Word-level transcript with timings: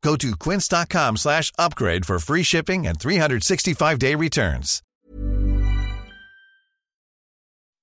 Go 0.00 0.16
to 0.16 0.36
quince.com 0.36 1.16
slash 1.16 1.50
upgrade 1.58 2.04
for 2.04 2.18
free 2.18 2.42
shipping 2.42 2.86
and 2.86 2.98
365-day 2.98 4.14
returns. 4.14 4.82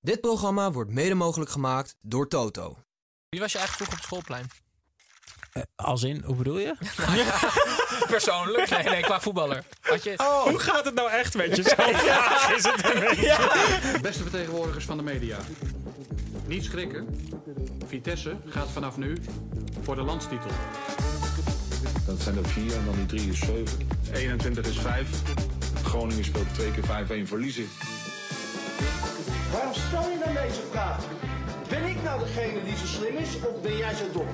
Dit 0.00 0.20
programma 0.20 0.72
wordt 0.72 0.90
mede 0.90 1.14
mogelijk 1.14 1.50
gemaakt 1.50 1.94
door 2.00 2.28
Toto. 2.28 2.76
Wie 3.28 3.40
was 3.40 3.52
je 3.52 3.58
eigenlijk 3.58 3.90
vroeger 3.90 3.92
op 3.94 3.98
het 3.98 4.04
schoolplein? 4.04 4.50
Als 5.76 6.02
in, 6.02 6.22
hoe 6.24 6.36
bedoel 6.36 6.58
je? 6.58 6.74
Persoonlijk? 8.08 8.70
Nee, 8.70 8.82
nee, 8.82 9.02
qua 9.02 9.20
voetballer. 9.20 9.64
Had 9.80 10.04
je... 10.04 10.14
Hoe 10.44 10.58
gaat 10.58 10.84
het 10.84 10.94
nou 10.94 11.10
echt 11.10 11.34
met 11.34 11.56
je? 11.56 11.62
Zo 11.62 11.74
vraag 11.76 12.50
is 12.56 12.62
het 12.64 12.94
een 12.94 13.00
beetje. 13.00 13.98
Beste 14.02 14.22
vertegenwoordigers 14.22 14.84
van 14.84 14.96
de 14.96 15.02
media. 15.02 15.38
Niet 16.46 16.64
schrikken. 16.64 17.30
Vitesse 17.86 18.36
gaat 18.46 18.70
vanaf 18.70 18.96
nu 18.96 19.16
voor 19.82 19.94
de 19.94 20.02
landstitel. 20.02 20.50
Dat 22.06 22.20
zijn 22.20 22.36
er 22.36 22.48
vier 22.48 22.76
en 22.76 22.84
dan 22.84 22.94
die 22.94 23.06
drie 23.06 23.30
is 23.30 23.38
zeven. 23.38 23.78
21 24.14 24.66
is 24.66 24.78
vijf. 24.78 25.08
Groningen 25.84 26.24
speelt 26.24 26.54
twee 26.54 26.70
keer 26.70 27.24
5-1 27.24 27.28
verliezen. 27.28 27.68
Waarom 29.52 29.74
stel 29.74 30.10
je 30.10 30.18
dan 30.24 30.34
deze 30.34 30.60
vraag? 30.70 31.04
Ben 31.68 31.84
ik 31.84 32.02
nou 32.02 32.20
degene 32.20 32.64
die 32.64 32.76
zo 32.76 32.86
slim 32.86 33.16
is 33.16 33.36
of 33.36 33.62
ben 33.62 33.76
jij 33.76 33.94
zo 33.94 34.04
dom? 34.12 34.26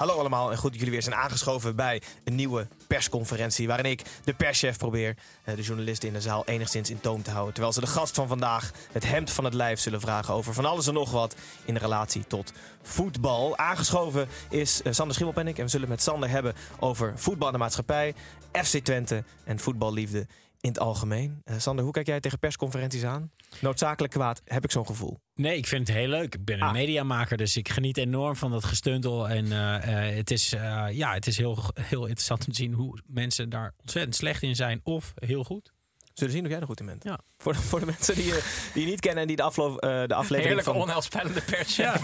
Hallo 0.00 0.18
allemaal 0.18 0.50
en 0.50 0.56
goed 0.56 0.70
dat 0.70 0.78
jullie 0.78 0.92
weer 0.94 1.02
zijn 1.02 1.14
aangeschoven 1.14 1.76
bij 1.76 2.02
een 2.24 2.34
nieuwe 2.34 2.66
persconferentie. 2.86 3.66
Waarin 3.66 3.90
ik, 3.90 4.02
de 4.24 4.34
perschef, 4.34 4.78
probeer 4.78 5.16
eh, 5.44 5.56
de 5.56 5.62
journalisten 5.62 6.08
in 6.08 6.14
de 6.14 6.20
zaal 6.20 6.44
enigszins 6.46 6.90
in 6.90 7.00
toom 7.00 7.22
te 7.22 7.30
houden. 7.30 7.52
Terwijl 7.52 7.74
ze 7.74 7.80
de 7.80 7.86
gast 7.86 8.14
van 8.14 8.28
vandaag 8.28 8.70
het 8.92 9.04
hemd 9.04 9.30
van 9.30 9.44
het 9.44 9.54
lijf 9.54 9.80
zullen 9.80 10.00
vragen 10.00 10.34
over 10.34 10.54
van 10.54 10.64
alles 10.64 10.86
en 10.86 10.94
nog 10.94 11.10
wat 11.10 11.34
in 11.64 11.76
relatie 11.76 12.26
tot 12.26 12.52
voetbal. 12.82 13.56
Aangeschoven 13.56 14.28
is 14.50 14.80
uh, 14.84 14.92
Sander 14.92 15.14
Schimmelpenninck 15.14 15.58
en 15.58 15.64
we 15.64 15.70
zullen 15.70 15.88
met 15.88 16.02
Sander 16.02 16.28
hebben 16.28 16.54
over 16.78 17.12
voetbal 17.16 17.46
en 17.46 17.52
de 17.52 17.58
maatschappij, 17.58 18.14
FC 18.52 18.78
Twente 18.78 19.24
en 19.44 19.58
voetballiefde 19.58 20.26
in 20.60 20.68
het 20.68 20.78
algemeen. 20.78 21.42
Uh, 21.44 21.58
Sander, 21.58 21.84
hoe 21.84 21.92
kijk 21.92 22.06
jij 22.06 22.20
tegen 22.20 22.38
persconferenties 22.38 23.04
aan? 23.04 23.30
Noodzakelijk 23.60 24.12
kwaad, 24.12 24.40
heb 24.44 24.64
ik 24.64 24.70
zo'n 24.70 24.86
gevoel. 24.86 25.20
Nee, 25.34 25.56
ik 25.56 25.66
vind 25.66 25.88
het 25.88 25.96
heel 25.96 26.08
leuk. 26.08 26.34
Ik 26.34 26.44
ben 26.44 26.56
een 26.56 26.62
Ah. 26.66 26.72
mediamaker, 26.72 27.36
dus 27.36 27.56
ik 27.56 27.68
geniet 27.68 27.96
enorm 27.96 28.36
van 28.36 28.50
dat 28.50 28.64
gestuntel. 28.64 29.28
En 29.28 29.52
eh, 29.52 30.08
eh, 30.08 30.16
het 30.16 30.30
is, 30.30 30.52
eh, 30.52 30.86
ja, 30.90 31.14
het 31.14 31.26
is 31.26 31.36
heel, 31.36 31.58
heel 31.80 32.02
interessant 32.02 32.46
om 32.46 32.52
te 32.52 32.58
zien 32.62 32.72
hoe 32.72 32.98
mensen 33.06 33.48
daar 33.50 33.74
ontzettend 33.80 34.16
slecht 34.16 34.42
in 34.42 34.56
zijn 34.56 34.80
of 34.82 35.12
heel 35.14 35.44
goed. 35.44 35.72
Zullen 36.14 36.32
zien 36.34 36.44
of 36.44 36.50
jij 36.50 36.60
er 36.60 36.66
goed 36.66 36.80
in 36.80 36.86
bent. 36.86 37.04
Ja. 37.04 37.18
Voor, 37.38 37.52
de, 37.52 37.58
voor 37.58 37.80
de 37.80 37.86
mensen 37.86 38.14
die 38.14 38.24
je, 38.24 38.42
die 38.74 38.84
je 38.84 38.90
niet 38.90 39.00
kennen 39.00 39.20
en 39.20 39.26
die 39.26 39.36
de, 39.36 39.42
aflo 39.42 39.76
eh, 39.76 39.88
de 40.06 40.14
aflevering 40.14 40.44
Heerlijke 40.44 40.70
van... 40.70 40.80
onheilspellende 40.80 41.40
pers. 41.40 41.76
Ja. 41.80 42.00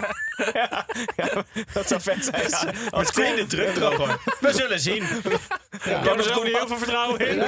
ja, 0.54 1.44
dat 1.72 1.88
zou 1.88 2.00
vet 2.00 2.24
zijn. 2.24 2.48
Ja. 2.48 2.72
Als 2.98 3.16
Meteen 3.16 3.36
de 3.36 3.46
druk 3.46 3.76
erop 3.76 3.94
hoor. 3.94 4.20
We 4.40 4.52
zullen 4.52 4.80
zien. 4.80 5.02
Ja. 5.02 5.98
Ik 5.98 6.04
heb 6.04 6.18
er 6.18 6.36
ook 6.36 6.44
niet 6.44 6.56
heel 6.56 6.66
veel 6.66 6.76
vertrouwen 6.76 7.28
in. 7.28 7.42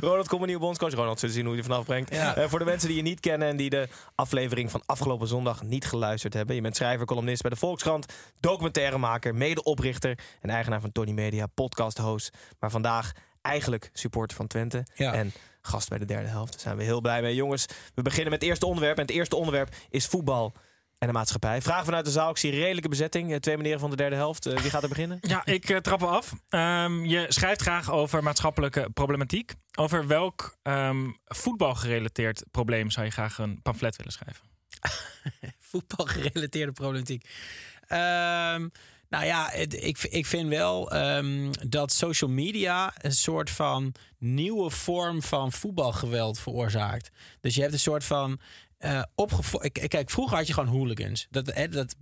Ronald 0.00 0.28
Koeman, 0.28 0.46
nieuwe 0.46 0.62
bondscoach. 0.62 0.92
Ronald, 0.92 1.18
zullen 1.20 1.34
zien 1.34 1.44
hoe 1.44 1.54
hij 1.54 1.62
er 1.62 1.68
vanaf 1.68 1.84
brengt. 1.84 2.14
Ja. 2.14 2.36
Eh, 2.36 2.48
voor 2.48 2.58
de 2.58 2.64
mensen 2.64 2.88
die 2.88 2.96
je 2.96 3.02
niet 3.02 3.20
kennen 3.20 3.48
en 3.48 3.56
die 3.56 3.70
de 3.70 3.88
aflevering 4.14 4.70
van 4.70 4.82
afgelopen 4.86 5.28
zondag 5.28 5.62
niet 5.62 5.84
geluisterd 5.84 6.34
hebben. 6.34 6.54
Je 6.54 6.60
bent 6.60 6.76
schrijver, 6.76 7.06
columnist 7.06 7.42
bij 7.42 7.50
de 7.50 7.56
Volkskrant, 7.56 8.12
documentairemaker, 8.40 9.34
medeoprichter 9.34 10.18
en 10.40 10.50
eigenaar 10.50 10.80
van 10.80 10.92
Tony 10.92 11.12
Media, 11.12 11.46
podcast-host. 11.46 12.30
Maar 12.58 12.70
vandaag 12.70 13.12
eigenlijk 13.42 13.90
supporter 13.92 14.36
van 14.36 14.46
Twente. 14.46 14.86
Ja. 14.94 15.14
En 15.14 15.32
gast 15.66 15.88
bij 15.88 15.98
de 15.98 16.04
derde 16.04 16.28
helft. 16.28 16.52
Daar 16.52 16.60
zijn 16.60 16.76
we 16.76 16.82
heel 16.82 17.00
blij 17.00 17.22
mee. 17.22 17.34
Jongens, 17.34 17.66
we 17.94 18.02
beginnen 18.02 18.30
met 18.30 18.40
het 18.40 18.50
eerste 18.50 18.66
onderwerp. 18.66 18.96
En 18.96 19.02
het 19.02 19.14
eerste 19.14 19.36
onderwerp 19.36 19.74
is 19.90 20.06
voetbal 20.06 20.54
en 20.98 21.06
de 21.06 21.12
maatschappij. 21.12 21.62
Vraag 21.62 21.84
vanuit 21.84 22.04
de 22.04 22.10
zaal. 22.10 22.30
Ik 22.30 22.36
zie 22.36 22.50
redelijke 22.50 22.88
bezetting. 22.88 23.32
Eh, 23.32 23.38
Twee 23.38 23.56
meneeren 23.56 23.80
van 23.80 23.90
de 23.90 23.96
derde 23.96 24.16
helft. 24.16 24.46
Eh, 24.46 24.58
wie 24.58 24.70
gaat 24.70 24.82
er 24.82 24.88
beginnen? 24.88 25.18
Ja, 25.20 25.46
ik 25.46 25.68
eh, 25.68 25.76
trap 25.76 26.02
af. 26.02 26.32
Ehm, 26.48 27.04
je 27.04 27.26
schrijft 27.28 27.62
graag 27.62 27.90
over 27.90 28.22
maatschappelijke 28.22 28.90
problematiek. 28.94 29.54
Over 29.78 30.06
welk 30.06 30.56
ehm, 30.62 31.10
voetbalgerelateerd 31.24 32.44
probleem 32.50 32.90
zou 32.90 33.06
je 33.06 33.12
graag 33.12 33.38
een 33.38 33.62
pamflet 33.62 33.96
willen 33.96 34.12
schrijven? 34.12 34.44
voetbalgerelateerde 35.70 36.72
problematiek. 36.72 37.28
Ehm, 37.86 38.68
nou 39.08 39.24
ja, 39.24 39.52
ik, 39.52 40.02
ik 40.02 40.26
vind 40.26 40.48
wel 40.48 40.90
ehm, 40.90 41.52
dat 41.68 41.92
social 41.92 42.30
media 42.30 42.92
een 42.98 43.12
soort 43.12 43.50
van 43.50 43.94
nieuwe 44.18 44.70
vorm 44.70 45.22
van 45.22 45.52
voetbalgeweld 45.52 46.38
veroorzaakt. 46.38 47.10
Dus 47.40 47.54
je 47.54 47.60
hebt 47.60 47.72
een 47.72 47.78
soort 47.78 48.04
van. 48.04 48.40
Opgevo- 49.14 49.62
ik- 49.62 49.84
Kijk, 49.88 50.10
vroeger 50.10 50.36
had 50.36 50.46
je 50.46 50.52
gewoon 50.52 50.68
hooligans. 50.68 51.26
Dat, 51.30 51.52
dat, 51.70 51.96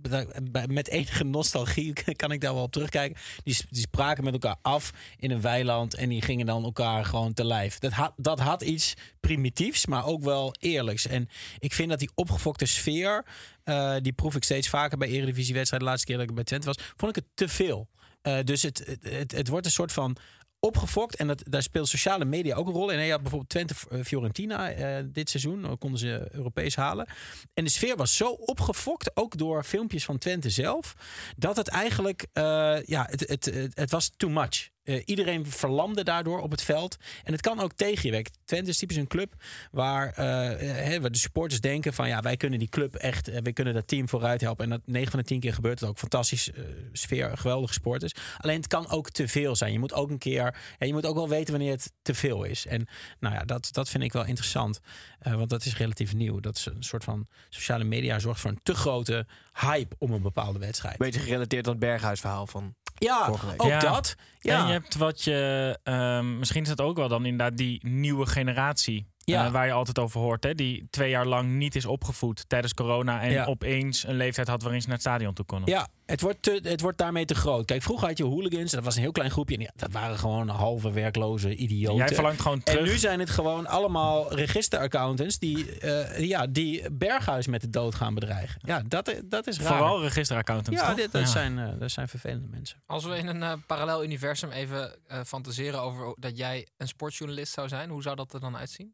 met 0.67 0.87
enige 0.87 1.23
nostalgie 1.23 1.93
kan 2.15 2.31
ik 2.31 2.41
daar 2.41 2.53
wel 2.53 2.63
op 2.63 2.71
terugkijken. 2.71 3.17
Die, 3.43 3.57
die 3.69 3.81
spraken 3.81 4.23
met 4.23 4.33
elkaar 4.33 4.55
af 4.61 4.91
in 5.17 5.31
een 5.31 5.41
weiland 5.41 5.93
en 5.95 6.09
die 6.09 6.21
gingen 6.21 6.45
dan 6.45 6.63
elkaar 6.63 7.05
gewoon 7.05 7.33
te 7.33 7.45
lijf. 7.45 7.79
Dat 7.79 7.91
had, 7.91 8.13
dat 8.17 8.39
had 8.39 8.61
iets 8.61 8.93
primitiefs, 9.19 9.85
maar 9.85 10.05
ook 10.05 10.23
wel 10.23 10.55
eerlijks. 10.59 11.07
En 11.07 11.29
ik 11.59 11.73
vind 11.73 11.89
dat 11.89 11.99
die 11.99 12.11
opgefokte 12.15 12.65
sfeer, 12.65 13.25
eh, 13.63 13.95
die 14.01 14.13
proef 14.13 14.35
ik 14.35 14.43
steeds 14.43 14.69
vaker 14.69 14.97
bij 14.97 15.07
Eredivisiewedstrijden. 15.07 15.79
De 15.79 15.93
laatste 15.93 16.07
keer 16.07 16.17
dat 16.17 16.29
ik 16.29 16.35
bij 16.35 16.43
Twente 16.43 16.65
was, 16.67 16.77
vond 16.97 17.17
ik 17.17 17.23
het 17.23 17.31
te 17.33 17.47
veel. 17.47 17.87
Eh, 18.21 18.39
dus 18.43 18.61
het, 18.61 18.97
het, 19.01 19.31
het 19.31 19.47
wordt 19.47 19.65
een 19.65 19.71
soort 19.71 19.91
van 19.91 20.17
opgefokt. 20.65 21.15
En 21.15 21.27
dat, 21.27 21.43
daar 21.49 21.61
speelt 21.61 21.87
sociale 21.87 22.25
media 22.25 22.55
ook 22.55 22.67
een 22.67 22.73
rol 22.73 22.89
in. 22.89 22.99
Je 22.99 23.11
had 23.11 23.21
bijvoorbeeld 23.21 23.49
Twente-Fiorentina 23.49 24.71
eh, 24.71 25.03
dit 25.05 25.29
seizoen. 25.29 25.77
Konden 25.77 25.99
ze 25.99 26.27
Europees 26.31 26.75
halen. 26.75 27.07
En 27.53 27.63
de 27.63 27.69
sfeer 27.69 27.95
was 27.95 28.17
zo 28.17 28.27
opgefokt, 28.29 29.11
ook 29.13 29.37
door 29.37 29.63
filmpjes 29.63 30.05
van 30.05 30.17
Twente 30.17 30.49
zelf... 30.49 30.95
dat 31.37 31.55
het 31.55 31.67
eigenlijk, 31.67 32.27
eh, 32.33 32.77
ja, 32.85 33.07
het, 33.09 33.27
het, 33.27 33.71
het 33.73 33.91
was 33.91 34.11
too 34.17 34.29
much. 34.29 34.73
Eh, 34.85 35.01
iedereen 35.05 35.45
verlamde 35.51 36.03
daardoor 36.03 36.41
op 36.41 36.51
het 36.51 36.61
veld. 36.61 36.97
En 37.23 37.31
het 37.31 37.41
kan 37.41 37.59
ook 37.59 37.73
tegen 37.73 38.05
je 38.05 38.11
werken. 38.11 38.33
Twente 38.45 38.69
is 38.69 38.77
typisch 38.77 38.97
een 38.97 39.07
club 39.07 39.33
waar, 39.71 40.13
eh, 40.13 40.51
eh, 40.51 40.85
hè, 40.85 41.01
waar 41.01 41.11
de 41.11 41.17
supporters 41.17 41.61
denken 41.61 41.93
van... 41.93 42.07
ja, 42.07 42.21
wij 42.21 42.37
kunnen 42.37 42.59
die 42.59 42.69
club 42.69 42.95
echt, 42.95 43.27
eh, 43.27 43.41
wij 43.41 43.53
kunnen 43.53 43.73
dat 43.73 43.87
team 43.87 44.09
vooruit 44.09 44.41
helpen. 44.41 44.63
En 44.63 44.69
dat 44.69 44.81
9 44.85 45.11
van 45.11 45.19
de 45.19 45.25
10 45.25 45.39
keer 45.39 45.53
gebeurt 45.53 45.79
het 45.79 45.89
ook. 45.89 45.97
Fantastisch 45.97 46.49
sfeer, 46.91 47.37
geweldige 47.37 47.73
sporters. 47.73 48.13
Alleen 48.37 48.57
het 48.57 48.67
kan 48.67 48.89
ook 48.89 49.09
te 49.09 49.27
veel 49.27 49.55
zijn. 49.55 49.71
Je 49.71 49.79
moet 49.79 49.93
ook 49.93 50.09
een 50.09 50.17
keer, 50.17 50.55
en 50.77 50.87
je 50.87 50.93
moet 50.93 51.05
ook 51.05 51.15
wel 51.15 51.29
weten 51.29 51.53
wanneer 51.53 51.71
het 51.71 51.91
te 52.01 52.13
veel 52.13 52.43
is. 52.43 52.65
En 52.65 52.87
nou 53.19 53.35
ja, 53.35 53.43
dat, 53.45 53.69
dat 53.71 53.89
vind 53.89 54.03
ik 54.03 54.13
wel 54.13 54.25
interessant. 54.25 54.79
Eh, 55.19 55.33
want 55.33 55.49
dat 55.49 55.65
is 55.65 55.77
relatief 55.77 56.13
nieuw. 56.13 56.39
Dat 56.39 56.55
is 56.55 56.65
een 56.65 56.83
soort 56.83 57.03
van 57.03 57.27
sociale 57.49 57.83
media 57.83 58.19
zorgt 58.19 58.39
voor 58.41 58.51
een 58.51 58.59
te 58.63 58.75
grote 58.75 59.25
hype 59.53 59.95
om 59.99 60.11
een 60.11 60.21
bepaalde 60.21 60.59
wedstrijd. 60.59 60.97
Beetje 60.97 61.19
gerelateerd 61.19 61.65
aan 61.65 61.71
het 61.71 61.79
Berghuisverhaal 61.81 62.47
van 62.47 62.75
Ja, 62.97 63.25
vorige 63.25 63.45
week. 63.47 63.63
ook 63.63 63.69
Ja. 63.69 63.79
dat. 63.79 64.15
Ja. 64.39 64.67
En 64.67 64.73
je 64.73 64.74
hebt 64.75 64.95
wat 64.95 65.23
je... 65.23 65.79
ehm, 65.83 66.37
misschien 66.37 66.61
is 66.61 66.67
dat 66.67 66.81
ook 66.81 66.97
wel 66.97 67.07
dan 67.07 67.25
inderdaad 67.25 67.57
die 67.57 67.87
nieuwe 67.87 68.25
generatie... 68.25 69.13
Ja. 69.25 69.45
eh, 69.45 69.51
waar 69.51 69.65
je 69.65 69.71
altijd 69.71 69.99
over 69.99 70.19
hoort. 70.19 70.43
Hè? 70.43 70.55
Die 70.55 70.87
twee 70.89 71.09
jaar 71.09 71.25
lang 71.25 71.49
niet 71.51 71.75
is 71.75 71.85
opgevoed 71.85 72.49
tijdens 72.49 72.73
corona... 72.73 73.21
en 73.21 73.31
Ja. 73.31 73.45
opeens 73.45 74.07
een 74.07 74.15
leeftijd 74.15 74.47
had 74.47 74.61
waarin 74.61 74.81
ze 74.81 74.87
naar 74.87 74.97
het 74.97 75.05
stadion 75.05 75.33
toe 75.33 75.45
konden. 75.45 75.69
Ja, 75.69 75.87
het 76.05 76.21
wordt, 76.21 76.41
te, 76.41 76.59
het 76.63 76.81
wordt 76.81 76.97
daarmee 76.97 77.25
te 77.25 77.35
groot. 77.35 77.65
Kijk, 77.65 77.81
vroeger 77.81 78.07
had 78.07 78.17
je 78.17 78.23
hooligans. 78.23 78.71
Dat 78.71 78.83
was 78.83 78.95
een 78.95 79.01
heel 79.01 79.11
klein 79.11 79.31
groepje. 79.31 79.55
En 79.55 79.61
ja, 79.61 79.71
dat 79.75 79.91
waren 79.91 80.17
gewoon 80.17 80.47
halve 80.49 80.91
werkloze 80.91 81.55
idioten. 81.55 81.97
Jij 81.97 82.07
verlangt 82.07 82.41
gewoon 82.41 82.63
terug. 82.63 82.79
En 82.79 82.85
nu 82.85 82.97
zijn 82.97 83.19
het 83.19 83.29
gewoon 83.29 83.67
allemaal 83.67 84.33
registeraccountants 84.33 85.39
die, 85.39 85.79
eh, 85.79 86.19
ja, 86.27 86.47
die 86.47 86.91
Berghuis 86.91 87.47
met 87.47 87.61
de 87.61 87.69
dood 87.69 87.95
gaan 87.95 88.13
bedreigen. 88.13 88.61
Ja, 88.65 88.81
dat, 88.87 89.15
dat 89.25 89.47
is 89.47 89.59
raar. 89.59 89.67
Vooral 89.67 90.01
registeraccountants. 90.01 90.81
ja, 90.81 90.93
dit, 90.93 91.11
dat, 91.11 91.21
Ja. 91.21 91.27
Zijn, 91.27 91.59
eh, 91.59 91.79
dat 91.79 91.91
zijn 91.91 92.07
vervelende 92.07 92.47
mensen. 92.47 92.81
Als 92.85 93.05
we 93.05 93.17
in 93.17 93.27
een 93.27 93.65
parallel 93.65 94.03
universum 94.03 94.49
even 94.51 94.95
eh, 95.07 95.19
fantaseren 95.25 95.81
over 95.81 96.15
dat 96.19 96.37
jij 96.37 96.67
een 96.77 96.87
sportjournalist 96.87 97.53
zou 97.53 97.67
zijn, 97.67 97.89
hoe 97.89 98.01
zou 98.01 98.15
dat 98.15 98.33
er 98.33 98.39
dan 98.39 98.57
uitzien? 98.57 98.93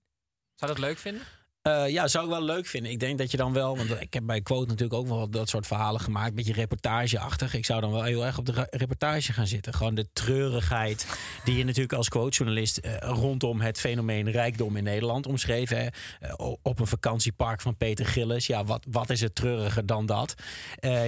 Zou 0.56 0.72
dat 0.72 0.80
leuk 0.80 0.98
vinden? 0.98 1.22
Eh, 1.62 1.90
ja, 1.90 2.08
zou 2.08 2.26
ik 2.26 2.32
wel 2.32 2.44
leuk 2.44 2.66
vinden. 2.66 2.92
Ik 2.92 3.00
denk 3.00 3.18
dat 3.18 3.32
je 3.32 3.38
dan 3.38 3.54
wel, 3.54 3.78
want 3.78 4.02
ik 4.02 4.14
heb 4.14 4.26
bij 4.26 4.42
Quote 4.42 4.68
natuurlijk 4.68 5.00
ook 5.00 5.08
wel 5.08 5.30
dat 5.30 5.50
soort 5.50 5.68
verhalen 5.68 6.02
gemaakt, 6.02 6.30
een 6.30 6.36
beetje 6.36 6.54
reportageachtig. 6.54 7.54
Ik 7.54 7.66
zou 7.66 7.82
dan 7.82 7.92
wel 7.92 8.04
heel 8.04 8.26
erg 8.26 8.38
op 8.38 8.46
de 8.46 8.68
reportage 8.70 9.34
gaan 9.34 9.48
zitten. 9.48 9.74
Gewoon 9.74 9.96
de 9.96 10.08
treurigheid 10.14 11.08
die 11.44 11.58
je 11.58 11.64
natuurlijk 11.64 11.94
als 11.94 12.10
quotejournalist 12.10 12.78
eh, 12.78 12.98
rondom 13.00 13.62
het 13.62 13.80
fenomeen 13.80 14.32
rijkdom 14.32 14.76
in 14.76 14.84
Nederland 14.84 15.28
omschreven. 15.28 15.78
Hè. 15.78 15.88
Eh, 16.20 16.34
op 16.62 16.80
een 16.80 16.88
vakantiepark 16.88 17.62
van 17.62 17.78
Peter 17.78 18.06
Gillis. 18.06 18.48
Ja, 18.48 18.64
wat, 18.64 18.86
wat 18.90 19.10
is 19.10 19.22
het 19.22 19.36
treuriger 19.36 19.86
dan 19.86 20.06
dat? 20.06 20.34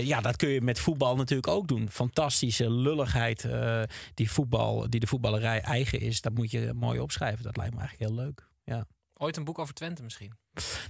Ja, 0.02 0.22
dat 0.22 0.36
kun 0.36 0.50
je 0.50 0.62
met 0.62 0.80
voetbal 0.80 1.16
natuurlijk 1.16 1.48
ook 1.48 1.68
doen. 1.68 1.90
Fantastische 1.90 2.72
lulligheid 2.72 3.48
die, 4.14 4.32
voetbal, 4.32 4.90
die 4.90 5.00
de 5.00 5.08
voetballerij 5.08 5.62
eigen 5.62 6.00
is. 6.00 6.22
Dat 6.22 6.34
moet 6.34 6.52
je 6.52 6.72
mooi 6.76 7.00
opschrijven. 7.00 7.44
Dat 7.44 7.58
lijkt 7.58 7.74
me 7.74 7.80
eigenlijk 7.80 8.10
heel 8.10 8.24
leuk. 8.26 8.48
Ja. 8.64 8.88
Ooit 9.18 9.38
een 9.38 9.44
boek 9.44 9.60
over 9.60 9.74
Twente 9.74 10.04
misschien. 10.04 10.34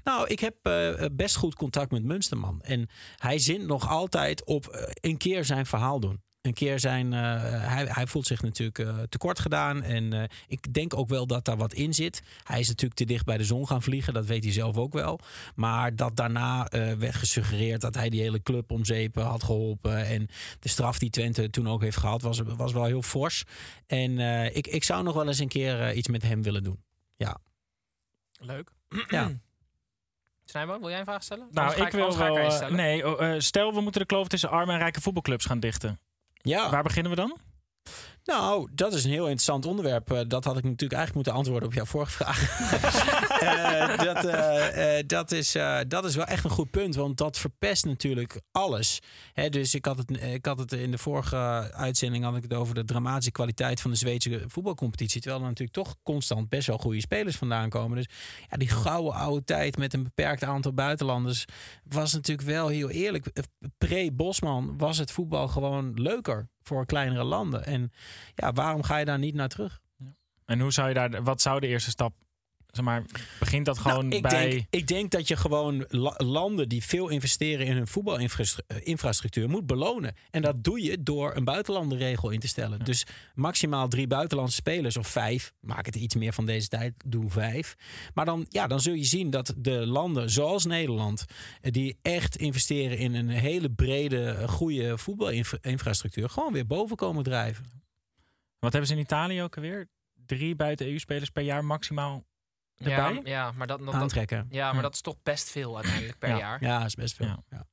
Nou, 0.04 0.28
ik 0.28 0.40
heb 0.40 0.56
eh, 0.62 1.06
best 1.12 1.36
goed 1.36 1.56
contact 1.56 1.92
met 1.92 2.04
Munsterman. 2.04 2.62
En 2.62 2.90
hij 3.18 3.40
zint 3.40 3.66
nog 3.66 3.90
altijd 3.90 4.46
op 4.46 4.68
eh, 4.68 4.92
een 5.02 5.18
keer 5.18 5.46
zijn 5.46 5.66
verhaal 5.66 6.00
doen. 6.00 6.22
Een 6.42 6.54
keer 6.54 6.80
zijn. 6.80 7.14
eh, 7.14 7.20
hij, 7.74 7.86
hij 7.86 8.08
voelt 8.08 8.28
zich 8.28 8.42
natuurlijk 8.42 9.10
tekort 9.10 9.40
gedaan. 9.40 9.82
En 9.82 10.30
ik 10.48 10.74
denk 10.74 10.98
ook 10.98 11.10
wel 11.10 11.28
dat 11.28 11.46
daar 11.46 11.58
wat 11.58 11.74
in 11.74 11.94
zit. 11.94 12.22
Hij 12.44 12.60
is 12.60 12.68
natuurlijk 12.68 13.00
te 13.00 13.06
dicht 13.06 13.26
bij 13.26 13.38
de 13.38 13.44
zon 13.44 13.68
gaan 13.68 13.82
vliegen. 13.82 14.14
Dat 14.14 14.26
weet 14.26 14.44
hij 14.44 14.54
zelf 14.54 14.78
ook 14.78 14.94
wel. 14.94 15.20
Maar 15.56 15.96
dat 15.96 16.16
daarna 16.16 16.68
werd 16.98 17.16
gesuggereerd 17.16 17.82
dat 17.82 17.96
hij 17.96 18.10
die 18.10 18.22
hele 18.22 18.42
club 18.42 18.72
om 18.72 18.86
zeep 18.86 19.18
eh, 19.18 19.30
had 19.30 19.44
geholpen. 19.44 20.06
En 20.06 20.28
de 20.60 20.70
straf 20.70 21.00
die 21.00 21.10
Twente 21.10 21.50
toen 21.50 21.70
ook 21.70 21.82
heeft 21.82 21.98
gehad, 21.98 22.22
was, 22.22 22.40
was 22.40 22.74
wel 22.74 22.86
heel 22.86 23.02
fors. 23.02 23.44
En 23.88 24.20
ik, 24.56 24.68
ik 24.68 24.84
zou 24.84 25.04
nog 25.04 25.14
wel 25.14 25.28
eens 25.28 25.40
een 25.40 25.48
keer 25.48 25.94
iets 25.94 26.08
met 26.08 26.22
hem 26.24 26.42
willen 26.42 26.64
doen. 26.64 26.84
Ja. 27.16 27.38
Leuk. 28.46 28.72
Ja. 29.08 29.32
Snijboom, 30.46 30.80
wil 30.80 30.90
jij 30.90 31.00
een 31.00 31.06
vraag 31.06 31.24
stellen? 31.24 31.48
Nou, 31.52 31.72
ga 31.72 31.86
ik 31.86 31.92
wil 31.92 32.18
wel... 32.18 32.38
eh, 32.38 32.50
stellen. 32.50 32.76
nee, 32.76 33.08
oh, 33.08 33.26
eh, 33.34 33.40
stel 33.40 33.74
we 33.74 33.82
moeten 33.82 34.02
de 34.02 34.08
kloof 34.08 34.28
tussen 34.28 34.50
arme 34.50 34.72
en 34.72 34.78
rijke 34.78 35.02
voetbalclubs 35.02 35.46
gaan 35.46 35.60
dichten. 35.60 36.00
Ja. 36.34 36.70
Waar 36.70 36.84
beginnen 36.84 37.12
we 37.12 37.18
dan? 37.18 37.38
Nou, 38.24 38.70
dat 38.72 38.94
is 38.94 39.04
een 39.04 39.10
heel 39.10 39.24
interessant 39.24 39.66
onderwerp. 39.66 40.12
Eh, 40.12 40.20
dat 40.28 40.44
had 40.44 40.58
ik 40.58 40.64
natuurlijk 40.64 40.94
eigenlijk 40.94 41.14
moeten 41.14 41.34
antwoorden 41.34 41.68
op 41.68 41.74
jouw 41.74 41.86
vorige 41.86 42.12
vraag. 42.12 42.42
Eh, 43.44 43.98
dat, 43.98 44.26
eh, 44.26 45.04
dat, 45.08 45.32
is, 45.32 45.56
dat 45.88 46.06
is 46.06 46.16
wel 46.16 46.26
echt 46.26 46.44
een 46.44 46.50
goed 46.50 46.72
punt, 46.72 46.96
want 46.96 47.18
dat 47.18 47.38
verpest 47.38 47.86
natuurlijk 47.86 48.42
alles. 48.52 49.00
Hè, 49.34 49.50
dus 49.50 49.76
ik 49.76 49.86
had, 49.86 49.98
het, 49.98 50.22
ik 50.22 50.46
had 50.46 50.60
het 50.60 50.72
in 50.72 50.92
de 50.92 50.98
vorige 50.98 51.38
uitzending 51.74 52.24
had 52.24 52.36
ik 52.36 52.44
het 52.44 52.54
over 52.54 52.76
de 52.76 52.86
dramatische 52.86 53.32
kwaliteit 53.32 53.82
van 53.82 53.92
de 53.92 53.98
Zweedse 53.98 54.44
voetbalcompetitie. 54.48 55.22
Terwijl 55.22 55.42
er 55.42 55.48
natuurlijk 55.48 55.78
toch 55.78 55.96
constant 56.04 56.50
best 56.50 56.68
wel 56.68 56.78
goede 56.78 57.00
spelers 57.00 57.36
vandaan 57.36 57.70
komen. 57.70 57.98
Dus 57.98 58.10
ja, 58.50 58.58
die 58.58 58.70
gouden 58.70 59.14
oude 59.14 59.44
tijd 59.44 59.78
met 59.78 59.94
een 59.94 60.04
beperkt 60.04 60.44
aantal 60.44 60.74
buitenlanders 60.74 61.46
was 61.84 62.14
natuurlijk 62.14 62.48
wel 62.48 62.68
heel 62.68 62.90
eerlijk. 62.90 63.26
Pre-Bosman 63.78 64.78
was 64.78 64.98
het 64.98 65.12
voetbal 65.12 65.48
gewoon 65.48 65.92
leuker 65.94 66.50
voor 66.64 66.86
kleinere 66.86 67.24
landen. 67.24 67.66
En 67.66 67.92
ja, 68.36 68.54
waarom 68.54 68.84
ga 68.84 68.98
je 68.98 69.06
daar 69.06 69.20
niet 69.20 69.36
naar 69.36 69.50
terug? 69.50 69.82
En 70.46 70.60
hoe 70.60 70.72
zou 70.72 70.88
je 70.88 70.94
daar... 70.94 71.24
Wat 71.24 71.42
zou 71.42 71.60
de 71.60 71.68
eerste 71.68 71.90
stap... 71.90 72.14
Zeg 72.74 72.86
maar, 72.86 73.04
begint 73.40 73.66
dat 73.66 73.78
gewoon 73.78 74.08
Nou, 74.08 74.16
ik, 74.16 74.22
bij... 74.22 74.50
denk, 74.50 74.66
ik 74.70 74.88
denk 74.88 75.12
dat 75.12 75.28
je 75.28 75.36
gewoon 75.36 75.86
la- 75.90 76.16
landen 76.18 76.70
die 76.70 76.84
veel 76.84 77.10
investeren 77.10 77.66
in 77.66 77.76
hun 77.76 77.88
voetbalinfrastructuur 77.88 79.50
moet 79.50 79.66
belonen. 79.66 80.16
En 80.32 80.42
dat 80.42 80.64
doe 80.64 80.82
je 80.84 81.04
door 81.04 81.36
een 81.36 81.44
buitenlandenregel 81.44 82.30
in 82.30 82.40
te 82.40 82.48
stellen. 82.48 82.80
Dus 82.86 83.06
maximaal 83.36 83.88
drie 83.88 84.08
buitenlandse 84.08 84.56
spelers 84.56 84.98
of 84.98 85.08
vijf. 85.08 85.54
Maak 85.60 85.86
het 85.86 85.96
iets 85.96 86.16
meer 86.16 86.34
van 86.34 86.46
deze 86.46 86.68
tijd, 86.68 86.94
doe 87.06 87.30
vijf. 87.30 87.76
Maar 88.14 88.26
dan, 88.26 88.46
ja, 88.50 88.68
dan 88.68 88.80
zul 88.80 88.94
je 88.94 89.04
zien 89.04 89.30
dat 89.30 89.54
de 89.58 89.86
landen 89.88 90.30
zoals 90.30 90.66
Nederland, 90.66 91.26
eh, 91.62 91.72
die 91.72 91.98
echt 92.02 92.36
investeren 92.36 92.98
in 92.98 93.14
een 93.14 93.30
hele 93.30 93.72
brede, 93.72 94.24
eh, 94.26 94.48
goede 94.48 94.98
voetbalinfrastructuur, 94.98 96.30
gewoon 96.30 96.54
weer 96.54 96.68
boven 96.68 96.96
komen 96.96 97.24
drijven. 97.24 97.66
Wat 98.60 98.72
hebben 98.72 98.90
ze 98.90 98.96
in 98.96 99.02
Italië 99.02 99.42
ook 99.42 99.56
alweer? 99.56 99.90
Drie 100.26 100.56
buiten 100.56 100.88
EU-spelers 100.88 101.30
per 101.30 101.44
jaar 101.44 101.66
maximaal 101.66 102.24
erbij? 102.86 103.14
Ja, 103.14 103.22
ja, 103.24 103.52
maar 103.52 103.68
dat, 103.68 103.78
dat, 103.78 103.86
dat- 103.92 103.96
Aantrekken. 104.02 104.48
ja, 104.50 104.66
maar 104.66 104.76
Ja. 104.76 104.82
dat 104.82 104.94
is 104.94 105.02
toch 105.02 105.16
best 105.24 105.50
veel 105.50 105.76
uiteindelijk 105.76 106.20
per 106.20 106.30
Ja. 106.30 106.38
jaar. 106.38 106.64
Ja, 106.64 106.78
dat 106.78 106.88
is 106.88 106.96
best 106.96 107.16
veel. 107.16 107.26
Ja. 107.26 107.44
Ja. 107.50 107.66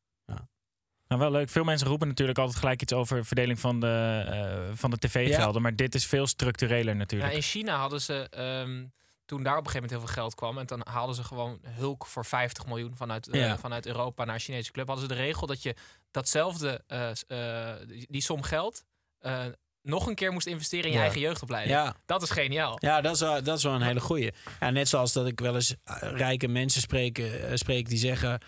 Nou, 1.08 1.22
wel 1.22 1.30
leuk. 1.30 1.48
Veel 1.48 1.64
mensen 1.64 1.86
roepen 1.88 2.08
natuurlijk 2.08 2.38
altijd 2.38 2.58
gelijk 2.58 2.82
iets 2.82 2.92
over 2.92 3.24
verdeling 3.24 3.60
van 3.60 3.80
de, 3.80 4.24
eh, 4.28 4.76
van 4.76 4.90
de 4.90 4.98
tv-gelden. 4.98 5.62
Maar 5.62 5.76
dit 5.76 5.94
is 5.94 6.06
veel 6.06 6.26
structureler 6.26 6.92
Ja, 6.92 6.98
natuurlijk. 6.98 7.32
in 7.32 7.42
China 7.42 7.76
hadden 7.78 8.00
ze, 8.00 8.26
ehm, 8.30 8.86
toen 9.24 9.42
daar 9.42 9.56
op 9.56 9.64
een 9.64 9.70
gegeven 9.70 9.82
moment 9.82 9.90
heel 9.90 10.00
veel 10.00 10.22
geld 10.22 10.34
kwam... 10.34 10.58
en 10.58 10.66
dan 10.66 10.86
haalden 10.90 11.14
ze 11.14 11.24
gewoon 11.24 11.58
Hulk 11.66 12.06
voor 12.06 12.24
50 12.24 12.66
miljoen 12.66 12.96
vanuit, 12.96 13.28
eh, 13.28 13.40
Ja. 13.40 13.58
vanuit 13.58 13.86
Europa 13.86 14.24
naar 14.24 14.34
een 14.34 14.40
Chinese 14.40 14.72
club... 14.72 14.86
hadden 14.86 15.08
ze 15.08 15.14
de 15.14 15.20
regel 15.20 15.46
dat 15.46 15.62
je 15.62 15.74
datzelfde, 16.10 16.84
eh, 16.86 17.10
eh, 17.70 17.76
die 18.08 18.22
som 18.22 18.42
geld... 18.42 18.84
nog 19.82 20.06
een 20.06 20.14
keer 20.14 20.32
moest 20.32 20.46
investeren 20.46 20.84
in 20.84 20.90
je 20.90 20.96
Ja. 20.96 21.02
eigen 21.02 21.20
jeugdopleiding. 21.20 21.76
Ja. 21.76 21.94
Dat 22.06 22.22
is 22.22 22.30
geniaal. 22.30 22.76
Ja, 22.80 23.00
dat 23.00 23.14
is, 23.14 23.20
wel, 23.20 23.42
dat 23.42 23.58
is 23.58 23.64
wel 23.64 23.74
een 23.74 23.82
hele 23.82 24.00
goeie. 24.00 24.32
Ja, 24.60 24.70
net 24.70 24.88
zoals 24.88 25.12
dat 25.12 25.26
ik 25.26 25.40
wel 25.40 25.54
eens 25.54 25.74
eh, 25.84 25.96
rijke 26.00 26.48
mensen 26.48 26.80
spreek, 26.80 27.18
eh, 27.18 27.50
spreek 27.54 27.88
die 27.88 27.98
zeggen... 27.98 28.40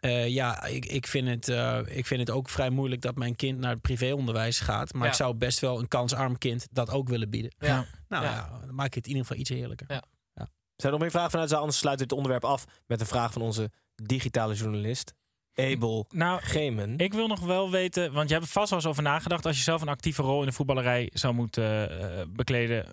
eh, 0.00 0.28
ja, 0.28 0.64
ik, 0.64 0.84
ik, 0.86 1.06
vind 1.06 1.28
het, 1.28 1.48
eh, 1.48 1.78
ik 1.86 2.06
vind 2.06 2.20
het 2.20 2.30
ook 2.30 2.48
vrij 2.48 2.70
moeilijk 2.70 3.02
dat 3.02 3.14
mijn 3.16 3.36
kind 3.36 3.58
naar 3.58 3.70
het 3.72 3.80
privéonderwijs 3.80 4.60
gaat. 4.60 4.92
Maar 4.92 5.02
Ja. 5.04 5.08
ik 5.08 5.14
zou 5.14 5.34
best 5.34 5.58
wel 5.60 5.78
een 5.78 5.88
kansarm 5.88 6.38
kind 6.38 6.66
dat 6.70 6.90
ook 6.90 7.08
willen 7.08 7.30
bieden. 7.30 7.54
Ja. 7.58 7.86
Nou 8.08 8.24
Ja. 8.24 8.30
ja. 8.30 8.60
dan 8.66 8.74
maak 8.74 8.92
je 8.92 8.98
het 8.98 9.06
in 9.08 9.12
ieder 9.12 9.26
geval 9.26 9.40
iets 9.40 9.50
heerlijker. 9.50 9.86
Ja. 9.88 10.02
Zijn 10.76 10.92
er 10.92 10.98
nog 10.98 11.00
meer 11.00 11.10
vragen 11.10 11.30
vanuit 11.30 11.48
de 11.48 11.54
zaal? 11.54 11.64
Anders 11.64 11.82
sluit 11.82 11.98
dit 11.98 12.12
onderwerp 12.12 12.44
af 12.44 12.64
met 12.86 13.00
een 13.00 13.06
vraag 13.06 13.32
van 13.32 13.42
onze 13.42 13.70
digitale 13.94 14.54
journalist, 14.54 15.14
Abel 15.60 16.06
Nou, 16.10 16.40
Gemen. 16.42 16.98
ik 16.98 17.12
wil 17.12 17.26
nog 17.26 17.40
wel 17.40 17.70
weten, 17.70 18.12
want 18.12 18.28
je 18.28 18.34
hebt 18.34 18.46
er 18.46 18.52
vast 18.52 18.70
wel 18.70 18.78
eens 18.78 18.88
over 18.88 19.02
nagedacht. 19.02 19.46
Als 19.46 19.56
je 19.56 19.62
zelf 19.62 19.82
een 19.82 19.88
actieve 19.88 20.22
rol 20.22 20.40
in 20.40 20.46
de 20.46 20.52
voetballerij 20.52 21.10
zou 21.12 21.34
moeten 21.34 22.00
eh, 22.00 22.24
bekleden, 22.28 22.84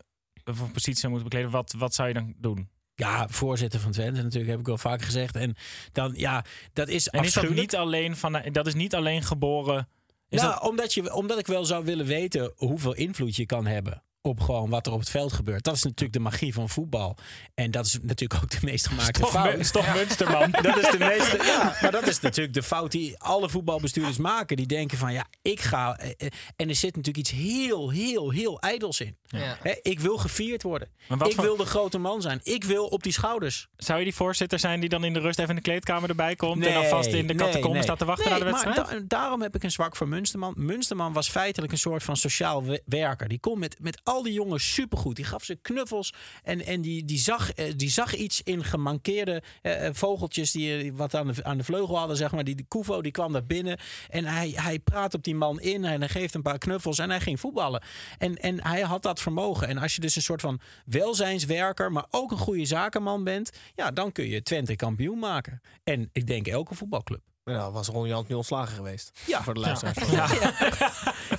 of 0.46 0.60
een 0.60 0.72
positie 0.72 1.00
zou 1.00 1.12
moeten 1.12 1.30
bekleden, 1.30 1.52
wat, 1.52 1.76
wat 1.78 1.94
zou 1.94 2.08
je 2.08 2.14
dan 2.14 2.34
doen? 2.38 2.70
Ja, 2.96 3.28
voorzitter 3.30 3.80
van 3.80 3.92
Twente 3.92 4.22
natuurlijk, 4.22 4.52
heb 4.52 4.60
ik 4.60 4.66
wel 4.66 4.78
vaak 4.78 5.02
gezegd. 5.02 5.36
En 5.36 5.56
dan, 5.92 6.14
ja, 6.16 6.46
dat 6.74 6.88
is 6.88 7.08
En 7.08 7.24
is 7.24 7.34
dat 7.34 7.50
niet 7.50 7.76
alleen 7.76 8.16
van, 8.16 8.42
dat 8.52 8.68
is 8.68 8.74
niet 8.74 8.96
alleen 8.96 9.24
geboren. 9.24 9.88
Is 10.30 10.42
nou, 10.42 10.54
dat, 10.54 10.70
omdat, 10.70 10.94
je, 10.94 11.14
omdat 11.14 11.40
ik 11.40 11.48
wel 11.48 11.66
zou 11.66 11.86
willen 11.86 12.06
weten 12.06 12.52
hoeveel 12.56 12.94
invloed 12.94 13.36
je 13.36 13.46
kan 13.46 13.66
hebben 13.66 14.02
op 14.28 14.40
gewoon 14.40 14.70
wat 14.70 14.86
er 14.88 14.94
op 14.94 15.00
het 15.00 15.10
veld 15.10 15.34
gebeurt. 15.34 15.64
Dat 15.64 15.76
is 15.76 15.84
natuurlijk 15.84 16.14
de 16.14 16.20
magie 16.20 16.54
van 16.54 16.70
voetbal. 16.70 17.18
En 17.54 17.72
dat 17.72 17.86
is 17.86 17.98
natuurlijk 18.02 18.44
ook 18.44 18.50
de 18.50 18.58
meest 18.62 18.88
gemaakte 18.88 19.20
toch, 19.20 19.32
fout. 19.32 19.54
is 19.58 19.72
toch 19.72 19.94
Munsterman? 19.94 20.52
Dat 20.62 20.78
is 20.78 20.92
de 20.92 20.98
meeste. 21.00 21.38
Ja, 21.46 21.76
maar 21.82 21.92
dat 21.92 22.08
is 22.08 22.20
natuurlijk 22.20 22.54
de 22.54 22.64
fout 22.64 22.92
die 22.92 23.20
alle 23.20 23.50
voetbalbestuurders 23.50 24.18
maken. 24.18 24.58
Die 24.58 24.66
denken 24.66 24.98
van 24.98 25.14
ja, 25.14 25.26
ik 25.42 25.60
ga. 25.62 25.98
eh, 25.98 26.10
eh, 26.18 26.28
En 26.56 26.70
er 26.70 26.76
zit 26.76 26.96
natuurlijk 26.96 27.18
iets 27.28 27.32
heel, 27.32 27.90
heel, 27.90 28.30
heel 28.32 28.60
ijdels 28.60 29.00
in. 29.02 29.18
Ja. 29.26 29.58
Ik 29.82 30.00
wil 30.00 30.18
gevierd 30.18 30.64
worden. 30.64 30.88
Maar 31.08 31.18
wat 31.18 31.28
Ik 31.28 31.34
voor- 31.36 31.44
wil 31.44 31.56
de 31.58 31.66
grote 31.66 31.98
man 31.98 32.22
zijn. 32.22 32.40
Ik 32.44 32.64
wil 32.64 32.86
op 32.86 33.04
die 33.04 33.12
schouders. 33.12 33.68
Zou 33.78 34.00
je 34.00 34.06
die 34.06 34.16
voorzitter 34.16 34.60
zijn 34.60 34.80
die 34.80 34.90
dan 34.90 35.04
in 35.04 35.14
de 35.14 35.20
rust 35.20 35.38
even 35.40 35.50
in 35.50 35.56
de 35.56 35.62
kleedkamer 35.62 36.10
erbij 36.10 36.36
komt 36.36 36.66
en 36.66 36.76
alvast 36.76 37.10
in 37.10 37.28
de 37.28 37.34
nee, 37.34 37.46
catacombe 37.46 37.74
nee. 37.74 37.84
staat 37.84 37.98
te 38.00 38.06
wachten 38.06 38.30
Nee, 38.30 38.34
naar 38.40 38.46
de 38.48 38.52
wedstrijd? 38.52 38.88
Maar 38.90 39.00
da- 39.00 39.18
daarom 39.18 39.42
heb 39.42 39.56
ik 39.56 39.64
een 39.64 39.72
zwak 39.72 39.96
voor 39.96 40.08
Munsterman. 40.08 40.54
Munsterman 40.58 41.14
was 41.14 41.30
feitelijk 41.30 41.72
een 41.72 41.78
soort 41.78 42.04
van 42.04 42.18
sociaal 42.18 42.64
we- 42.64 42.82
werker. 42.86 43.28
Die 43.28 43.40
kon 43.40 43.60
met, 43.60 43.76
met 43.80 44.00
al 44.04 44.17
die 44.24 44.34
jongens 44.34 44.74
supergoed. 44.74 45.16
Die 45.16 45.26
gaf 45.26 45.44
ze 45.44 45.56
knuffels. 45.56 46.14
En, 46.44 46.66
en 46.66 46.82
die, 46.82 47.06
die, 47.06 47.18
zag, 47.18 47.52
eh, 47.52 47.74
die 47.76 47.90
zag 47.90 48.16
iets 48.16 48.42
in 48.44 48.64
gemankeerde 48.64 49.44
eh, 49.62 49.88
eh, 49.88 49.94
vogeltjes 49.94 50.52
die 50.52 50.78
eh, 50.78 50.92
wat 50.94 51.14
aan 51.16 51.28
de, 51.28 51.44
aan 51.44 51.58
de 51.58 51.64
vleugel 51.64 51.98
hadden. 51.98 52.18
Zeg 52.18 52.32
maar. 52.32 52.44
Die, 52.44 52.56
die 52.56 52.66
Kuvo 52.68 53.02
die 53.02 53.12
kwam 53.12 53.34
daar 53.34 53.46
binnen. 53.46 53.78
En 54.10 54.26
hij, 54.26 54.54
hij 54.56 54.80
praat 54.80 55.14
op 55.14 55.24
die 55.24 55.36
man 55.36 55.60
in. 55.60 55.86
En 55.86 56.00
hij 56.00 56.10
geeft 56.10 56.34
een 56.34 56.42
paar 56.42 56.58
knuffels. 56.58 57.00
En 57.00 57.10
hij 57.10 57.22
ging 57.22 57.40
voetballen. 57.40 57.84
En, 58.18 58.36
en 58.36 58.64
hij 58.64 58.82
had 58.82 59.04
dat 59.04 59.22
vermogen. 59.22 59.68
En 59.68 59.78
als 59.78 59.96
je 59.96 60.02
dus 60.02 60.16
een 60.16 60.22
soort 60.22 60.42
van 60.42 60.60
welzijnswerker. 60.86 61.92
Maar 61.92 62.06
ook 62.10 62.32
een 62.32 62.38
goede 62.38 62.66
zakenman 62.66 63.24
bent. 63.24 63.52
Ja, 63.76 63.92
dan 63.92 64.12
kun 64.12 64.28
je 64.28 64.42
Twente 64.42 64.76
kampioen 64.76 65.20
maken. 65.20 65.62
En 65.84 66.10
ik 66.12 66.28
denk 66.28 66.48
elke 66.48 66.76
voetbalclub. 66.76 67.22
Nou, 67.54 67.74
was 67.74 67.88
Ron 67.88 68.08
Jans 68.08 68.28
nu 68.28 68.36
ontslagen 68.36 68.76
geweest. 68.76 69.20
Ja. 69.26 69.44
Voor 69.44 69.54
de 69.54 69.60
luisteraars. 69.60 70.10
Ja. 70.12 70.28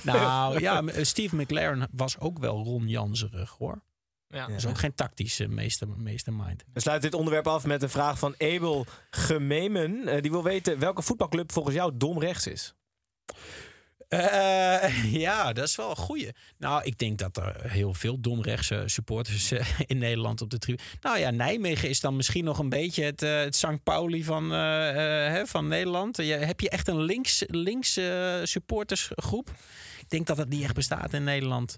nou 0.13 0.59
ja, 0.59 0.81
m- 0.81 0.89
Steve 1.01 1.35
McLaren 1.35 1.87
was 1.91 2.19
ook 2.19 2.39
wel 2.39 2.63
Ron 2.63 2.87
Janserig 2.87 3.55
hoor. 3.57 3.81
Ja. 4.27 4.47
Dat 4.47 4.55
is 4.55 4.65
ook 4.65 4.77
geen 4.77 4.95
tactische 4.95 5.47
meester, 5.47 5.87
meestermind. 5.89 6.63
We 6.73 6.79
sluiten 6.79 7.09
dit 7.09 7.19
onderwerp 7.19 7.47
af 7.47 7.65
met 7.65 7.83
een 7.83 7.89
vraag 7.89 8.19
van 8.19 8.35
Abel 8.37 8.85
Gememen. 9.09 10.07
Eh, 10.07 10.21
die 10.21 10.31
wil 10.31 10.43
weten 10.43 10.79
welke 10.79 11.01
voetbalclub 11.01 11.51
volgens 11.51 11.75
jou 11.75 11.91
domrechts 11.95 12.47
is. 12.47 12.73
Eh, 14.09 15.13
ja, 15.25 15.53
dat 15.53 15.67
is 15.67 15.75
wel 15.75 15.89
een 15.89 15.95
goeie. 15.95 16.31
Nou, 16.57 16.83
ik 16.83 16.97
denk 16.97 17.17
dat 17.17 17.37
er 17.37 17.71
heel 17.71 17.93
veel 17.93 18.19
domrechtse 18.19 18.83
supporters 18.85 19.51
eh, 19.51 19.65
in 19.85 19.97
Nederland 19.97 20.41
op 20.41 20.49
de 20.49 20.57
tribune... 20.57 20.87
Nou 21.01 21.19
ja, 21.19 21.29
Nijmegen 21.29 21.89
is 21.89 21.99
dan 21.99 22.15
misschien 22.15 22.43
nog 22.43 22.59
een 22.59 22.69
beetje 22.69 23.03
het, 23.03 23.21
eh, 23.21 23.39
het 23.39 23.55
St. 23.55 23.83
Pauli 23.83 24.23
van, 24.23 24.49
hè, 24.49 25.45
van 25.45 25.67
Nederland. 25.67 26.17
Heb 26.17 26.59
je 26.59 26.69
echt 26.69 26.87
een 26.87 27.01
links, 27.01 27.43
links 27.47 27.99
supportersgroep? 28.43 29.49
Ik 29.99 30.09
denk 30.09 30.27
dat 30.27 30.37
dat 30.37 30.49
niet 30.49 30.63
echt 30.63 30.73
bestaat 30.73 31.13
in 31.13 31.23
Nederland. 31.23 31.77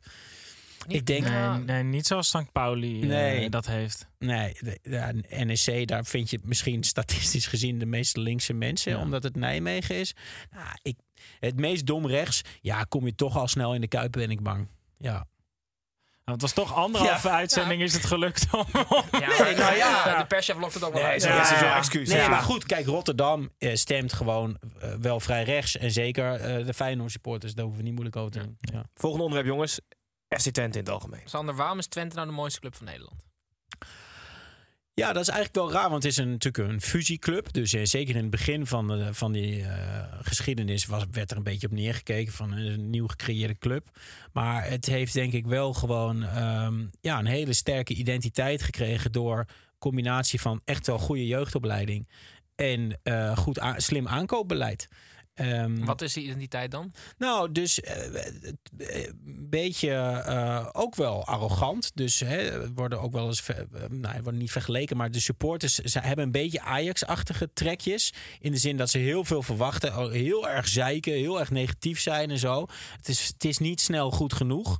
Ik 0.87 1.05
denk, 1.05 1.27
Nee, 1.29 1.47
nee, 1.59 1.83
niet 1.83 2.07
zoals 2.07 2.27
St. 2.29 2.51
Pauli 2.51 3.09
eh, 3.11 3.49
dat 3.49 3.65
heeft. 3.65 4.07
nee, 4.19 4.53
de, 4.61 5.23
NEC, 5.45 5.87
daar 5.87 6.05
vind 6.05 6.29
je 6.29 6.39
misschien 6.43 6.83
statistisch 6.93 7.47
gezien 7.47 7.79
de 7.79 7.85
meest 7.85 8.17
linkse 8.17 8.53
mensen, 8.53 8.91
Ja. 8.91 9.01
omdat 9.01 9.23
het 9.23 9.35
Nijmegen 9.35 9.95
is. 9.95 10.13
Nou, 10.51 10.67
ik, 10.81 10.97
het 11.39 11.59
meest 11.59 11.85
dom 11.85 12.07
rechts, 12.07 12.41
ja, 12.61 12.83
kom 12.83 13.05
je 13.05 13.15
toch 13.15 13.37
al 13.37 13.47
snel 13.47 13.73
in 13.73 13.81
de 13.81 13.87
kuip, 13.87 14.11
ben 14.11 14.31
ik 14.31 14.41
bang. 14.41 14.67
Ja. 14.97 15.25
Nou, 16.25 16.39
het 16.39 16.41
was 16.41 16.53
toch 16.65 16.75
anderhalve 16.75 17.27
Ja. 17.27 17.33
uitzending 17.35 17.81
is 17.81 17.93
het 17.93 18.05
gelukt 18.05 18.47
om... 18.53 18.65
Ja, 19.11 19.43
Nee, 19.43 19.55
nou 19.55 19.75
ja. 19.75 20.17
de 20.19 20.25
perschef 20.27 20.57
lokt 20.57 20.73
het 20.73 20.83
ook 20.83 20.93
wel 20.93 21.01
Nee, 21.01 21.11
uit. 21.11 21.23
Ja, 21.23 21.59
wel 21.61 21.73
excuus. 21.73 22.09
Nee, 22.09 22.17
Ja. 22.17 22.27
maar 22.29 22.41
goed, 22.41 22.65
kijk, 22.65 22.85
Rotterdam 22.85 23.49
eh, 23.57 23.75
stemt 23.75 24.13
gewoon 24.13 24.57
eh, 24.79 24.93
wel 24.93 25.19
vrij 25.19 25.43
rechts. 25.43 25.77
En 25.77 25.91
zeker 25.91 26.37
de 26.65 26.73
Feyenoord 26.73 27.11
supporters, 27.11 27.53
daar 27.53 27.63
hoeven 27.65 27.81
we 27.83 27.87
niet 27.89 27.95
moeilijk 27.99 28.19
over 28.19 28.31
te 28.31 28.39
doen. 28.39 28.57
Ja. 28.59 28.83
Volgende 28.93 29.23
onderwerp, 29.25 29.49
jongens. 29.53 29.79
FC 30.37 30.49
Twente 30.49 30.77
in 30.77 30.83
het 30.83 30.93
algemeen. 30.93 31.21
Sander, 31.25 31.55
waarom 31.55 31.77
is 31.77 31.87
Twente 31.87 32.15
nou 32.15 32.27
de 32.27 32.33
mooiste 32.33 32.59
club 32.59 32.75
van 32.75 32.85
Nederland? 32.85 33.23
Ja, 34.93 35.13
dat 35.13 35.21
is 35.21 35.27
eigenlijk 35.27 35.55
wel 35.55 35.71
raar, 35.71 35.89
want 35.89 36.03
het 36.03 36.11
is 36.11 36.17
een, 36.17 36.29
natuurlijk 36.29 36.69
een 36.73 36.81
fusieclub. 36.81 37.53
Dus 37.53 37.73
eh, 37.73 37.81
zeker 37.83 38.15
in 38.15 38.21
het 38.21 38.29
begin 38.29 38.67
van, 38.67 38.87
de, 38.87 39.13
van 39.13 39.31
die 39.31 39.63
eh, 39.63 40.03
geschiedenis 40.21 40.85
was, 40.85 41.03
werd 41.11 41.31
er 41.31 41.37
een 41.37 41.43
beetje 41.43 41.67
op 41.67 41.73
neergekeken 41.73 42.33
van 42.33 42.51
een 42.51 42.89
nieuw 42.89 43.07
gecreëerde 43.07 43.57
club. 43.57 43.89
Maar 44.33 44.69
het 44.69 44.85
heeft 44.85 45.13
denk 45.13 45.33
ik 45.33 45.45
wel 45.45 45.73
gewoon 45.73 46.23
ehm, 46.23 46.85
ja, 47.01 47.19
een 47.19 47.25
hele 47.25 47.53
sterke 47.53 47.93
identiteit 47.93 48.61
gekregen 48.61 49.11
door 49.11 49.45
combinatie 49.79 50.41
van 50.41 50.61
echt 50.65 50.87
wel 50.87 50.99
goede 50.99 51.27
jeugdopleiding 51.27 52.07
en 52.55 52.99
eh, 53.03 53.37
goed 53.37 53.61
slim 53.75 54.07
aankoopbeleid. 54.07 54.87
Ehm, 55.33 55.85
Wat 55.85 56.01
is 56.01 56.13
die 56.13 56.23
identiteit 56.23 56.71
dan? 56.71 56.91
nou, 57.17 57.51
dus 57.51 57.79
eh, 57.81 58.25
een 59.25 59.49
beetje 59.49 59.91
eh, 59.91 60.67
ook 60.71 60.95
wel 60.95 61.25
arrogant. 61.25 61.91
Dus 61.93 62.19
hè, 62.19 62.73
worden 62.73 63.01
ook 63.01 63.11
wel 63.13 63.27
eens, 63.27 63.41
ver- 63.41 63.67
eh, 63.73 63.89
nou, 63.89 64.21
worden 64.21 64.39
niet 64.39 64.51
vergeleken, 64.51 64.97
maar 64.97 65.11
de 65.11 65.19
supporters 65.19 65.75
ze 65.75 65.99
hebben 65.99 66.25
een 66.25 66.31
beetje 66.31 66.61
Ajax-achtige 66.61 67.49
trekjes. 67.53 68.13
In 68.39 68.51
de 68.51 68.57
zin 68.57 68.77
dat 68.77 68.89
ze 68.89 68.97
heel 68.97 69.25
veel 69.25 69.41
verwachten, 69.43 70.11
heel 70.11 70.49
erg 70.49 70.67
zeiken, 70.67 71.13
heel 71.13 71.39
erg 71.39 71.49
negatief 71.49 71.99
zijn 71.99 72.29
en 72.31 72.39
zo. 72.39 72.65
Het 72.97 73.07
is, 73.07 73.27
het 73.27 73.45
is 73.45 73.57
niet 73.57 73.81
snel 73.81 74.11
goed 74.11 74.33
genoeg. 74.33 74.79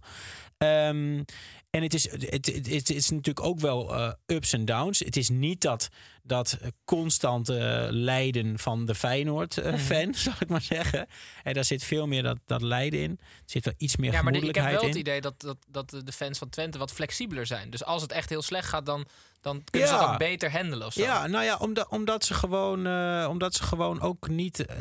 Ehm, 0.58 1.24
en 1.70 1.82
het 1.84 1.94
is, 1.94 2.12
het, 2.12 2.30
het, 2.30 2.46
het, 2.70 2.90
is 2.90 3.10
natuurlijk 3.10 3.46
ook 3.46 3.60
wel 3.60 3.96
eh, 3.96 4.12
ups 4.26 4.54
en 4.54 4.66
downs. 4.66 5.00
Het 5.00 5.18
is 5.18 5.30
niet 5.30 5.62
dat, 5.62 5.90
dat 6.24 6.58
constante 6.86 7.88
lijden 7.92 8.60
van 8.60 8.86
de 8.86 8.96
Feyenoord-fan, 8.96 10.14
zal 10.26 10.34
ik 10.40 10.50
maar 10.50 10.62
zeggen. 10.62 11.08
En 11.44 11.54
daar 11.54 11.66
zit 11.66 11.84
veel 11.84 12.08
meer 12.08 12.24
dat, 12.24 12.38
dat 12.46 12.62
lijden 12.62 13.00
in. 13.02 13.12
Er 13.22 13.28
zit 13.46 13.66
wel 13.66 13.74
iets 13.78 13.96
meer 13.96 14.12
Ja, 14.12 14.22
maar 14.22 14.34
de- 14.34 14.40
ik 14.40 14.56
heb 14.56 14.66
wel 14.66 14.74
het 14.82 14.94
in. 14.94 14.98
idee 15.00 15.22
dat, 15.22 15.34
dat, 15.42 15.58
dat 15.68 15.90
de 16.06 16.12
fans 16.12 16.38
van 16.38 16.50
Twente 16.50 16.78
wat 16.78 16.92
flexibeler 16.92 17.46
zijn. 17.46 17.70
Dus 17.70 17.84
als 17.84 18.02
het 18.02 18.12
echt 18.12 18.30
heel 18.30 18.42
slecht 18.42 18.68
gaat, 18.68 18.86
dan, 18.86 19.06
dan 19.42 19.64
kunnen 19.72 19.90
ze 19.90 19.96
dat 19.96 20.08
ook 20.08 20.18
beter 20.18 20.52
handelen 20.52 20.88
of 20.88 20.94
zo. 20.94 21.02
Ja, 21.02 21.28
nou 21.28 21.44
ja, 21.44 21.58
omdat, 21.58 21.88
omdat, 21.90 22.26
ze 22.26 22.34
gewoon, 22.34 22.86
eh, 22.88 23.28
omdat 23.30 23.54
ze 23.54 23.64
gewoon 23.64 24.02
ook 24.02 24.28
niet 24.30 24.66
eh, 24.66 24.76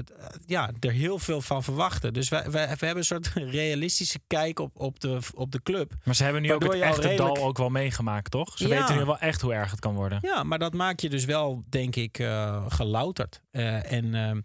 ja, 0.47 0.71
er 0.81 0.91
heel 0.93 1.19
veel 1.19 1.41
van 1.41 1.63
verwachten. 1.63 2.13
Dus 2.13 2.29
wij, 2.29 2.51
wij, 2.51 2.67
we 2.67 2.87
hebben 2.87 2.97
een 2.97 3.05
soort 3.05 3.31
realistische 3.61 4.19
kijk 4.27 4.59
op, 4.59 4.71
op, 4.81 5.01
de, 5.01 5.19
op 5.35 5.53
de 5.53 5.63
club. 5.63 5.93
Maar 6.05 6.15
ze 6.15 6.25
hebben 6.25 6.43
nu 6.43 6.53
ook 6.53 6.63
het 6.63 6.73
echte 6.73 7.01
redelijk- 7.01 7.35
dal 7.35 7.47
ook 7.47 7.59
wel 7.59 7.69
meegemaakt, 7.69 8.31
toch? 8.31 8.57
Ze 8.59 8.69
Ja. 8.69 8.79
weten 8.81 8.97
nu 8.97 9.05
wel 9.05 9.19
echt 9.19 9.41
hoe 9.41 9.53
erg 9.55 9.71
het 9.71 9.81
kan 9.81 9.95
worden. 9.95 10.19
Ja, 10.23 10.43
maar 10.43 10.59
dat 10.59 10.73
maak 10.75 11.01
je 11.01 11.09
dus 11.11 11.25
wel, 11.25 11.63
denk 11.69 11.97
ik, 11.97 12.19
eh, 12.19 12.65
gelouterd. 12.69 13.41
Eh, 13.51 13.93
en 13.93 14.15
ehm, 14.15 14.41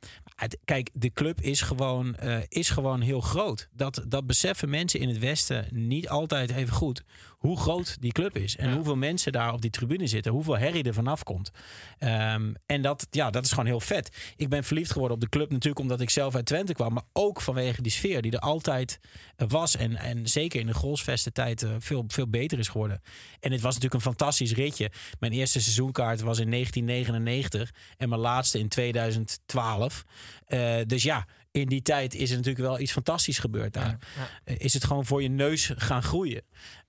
kijk, 0.66 0.90
de 0.94 1.12
club 1.12 1.42
is 1.42 1.62
gewoon, 1.62 2.16
eh, 2.16 2.38
is 2.48 2.70
gewoon 2.70 3.02
heel 3.02 3.22
groot. 3.22 3.70
Dat, 3.72 4.04
dat 4.08 4.28
beseffen 4.28 4.70
mensen 4.70 5.00
in 5.00 5.08
het 5.10 5.20
Westen 5.20 5.68
niet 5.72 6.10
altijd 6.10 6.52
even 6.52 6.74
goed. 6.74 7.04
Hoe 7.38 7.58
groot 7.58 7.98
die 8.00 8.12
club 8.12 8.38
is. 8.38 8.56
En 8.56 8.74
hoeveel 8.74 8.96
mensen 8.96 9.32
daar 9.32 9.54
op 9.54 9.62
die 9.62 9.70
tribune 9.70 10.08
zitten. 10.08 10.32
Hoeveel 10.32 10.58
herrie 10.58 10.84
er 10.84 10.94
vanaf 10.94 11.24
komt. 11.24 11.52
Ehm, 11.98 12.54
en 12.66 12.82
dat, 12.82 13.08
ja, 13.10 13.30
dat 13.30 13.44
is 13.46 13.50
gewoon 13.50 13.66
heel 13.66 13.80
vet. 13.80 14.34
Ik 14.36 14.50
ben 14.50 14.64
verliefd 14.64 14.92
geworden 14.92 15.16
op 15.16 15.24
de 15.24 15.30
club 15.30 15.50
natuurlijk 15.50 15.80
omdat 15.80 16.02
ik 16.02 16.10
zelf 16.10 16.36
uit 16.36 16.46
Twente 16.46 16.74
kwam. 16.74 16.94
Maar 16.94 17.04
ook 17.14 17.42
vanwege 17.42 17.82
die 17.82 17.92
sfeer 17.92 18.22
die 18.22 18.32
er 18.32 18.40
altijd 18.40 19.00
eh, 19.36 19.48
was. 19.48 19.76
En, 19.76 19.96
en 19.96 20.28
zeker 20.28 20.60
in 20.60 20.68
de 20.68 20.74
Grolsvesten 20.74 21.34
tijd 21.34 21.66
veel, 21.80 22.04
veel 22.08 22.28
beter 22.28 22.60
is 22.60 22.68
geworden. 22.68 23.02
En 23.40 23.52
het 23.52 23.62
was 23.62 23.74
natuurlijk 23.74 23.94
een 23.94 24.12
fantastisch 24.12 24.54
ritje. 24.54 24.92
Mijn 25.20 25.32
eerste 25.32 25.62
seizoenkaart 25.62 26.22
was 26.22 26.40
in 26.40 26.52
1999 26.52 27.74
en 27.98 28.10
mijn 28.10 28.22
laatste 28.22 28.60
in 28.60 28.68
2012. 28.96 30.06
Eh, 30.46 30.78
dus 30.86 31.04
ja, 31.04 31.26
in 31.52 31.68
die 31.68 31.82
tijd 31.82 32.14
is 32.14 32.30
er 32.30 32.36
natuurlijk 32.38 32.66
wel 32.66 32.80
iets 32.80 32.92
fantastisch 32.92 33.40
gebeurd 33.40 33.74
daar. 33.74 33.98
Eh, 34.44 34.56
is 34.58 34.74
het 34.74 34.84
gewoon 34.84 35.06
voor 35.06 35.22
je 35.22 35.30
neus 35.30 35.72
gaan 35.76 36.04
groeien. 36.04 36.42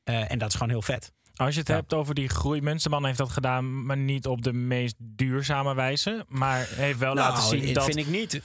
Eh, 0.04 0.30
en 0.30 0.38
dat 0.38 0.48
is 0.48 0.54
gewoon 0.54 0.70
heel 0.70 0.82
vet. 0.82 1.12
Als 1.36 1.54
je 1.54 1.60
het 1.60 1.68
Ja. 1.68 1.74
hebt 1.74 1.94
over 1.94 2.14
die 2.14 2.28
groei, 2.28 2.60
Munsterman 2.60 3.04
heeft 3.04 3.18
dat 3.18 3.30
gedaan, 3.30 3.86
maar 3.86 3.96
niet 3.96 4.26
op 4.26 4.42
de 4.42 4.52
meest 4.52 4.94
duurzame 4.98 5.74
wijze. 5.74 6.24
Maar 6.28 6.66
heeft 6.70 6.98
wel 6.98 7.14
laten 7.14 7.42
zien 7.42 7.74
dat 7.74 7.84
vind 7.84 7.96
ik 7.96 8.06
niet. 8.08 8.40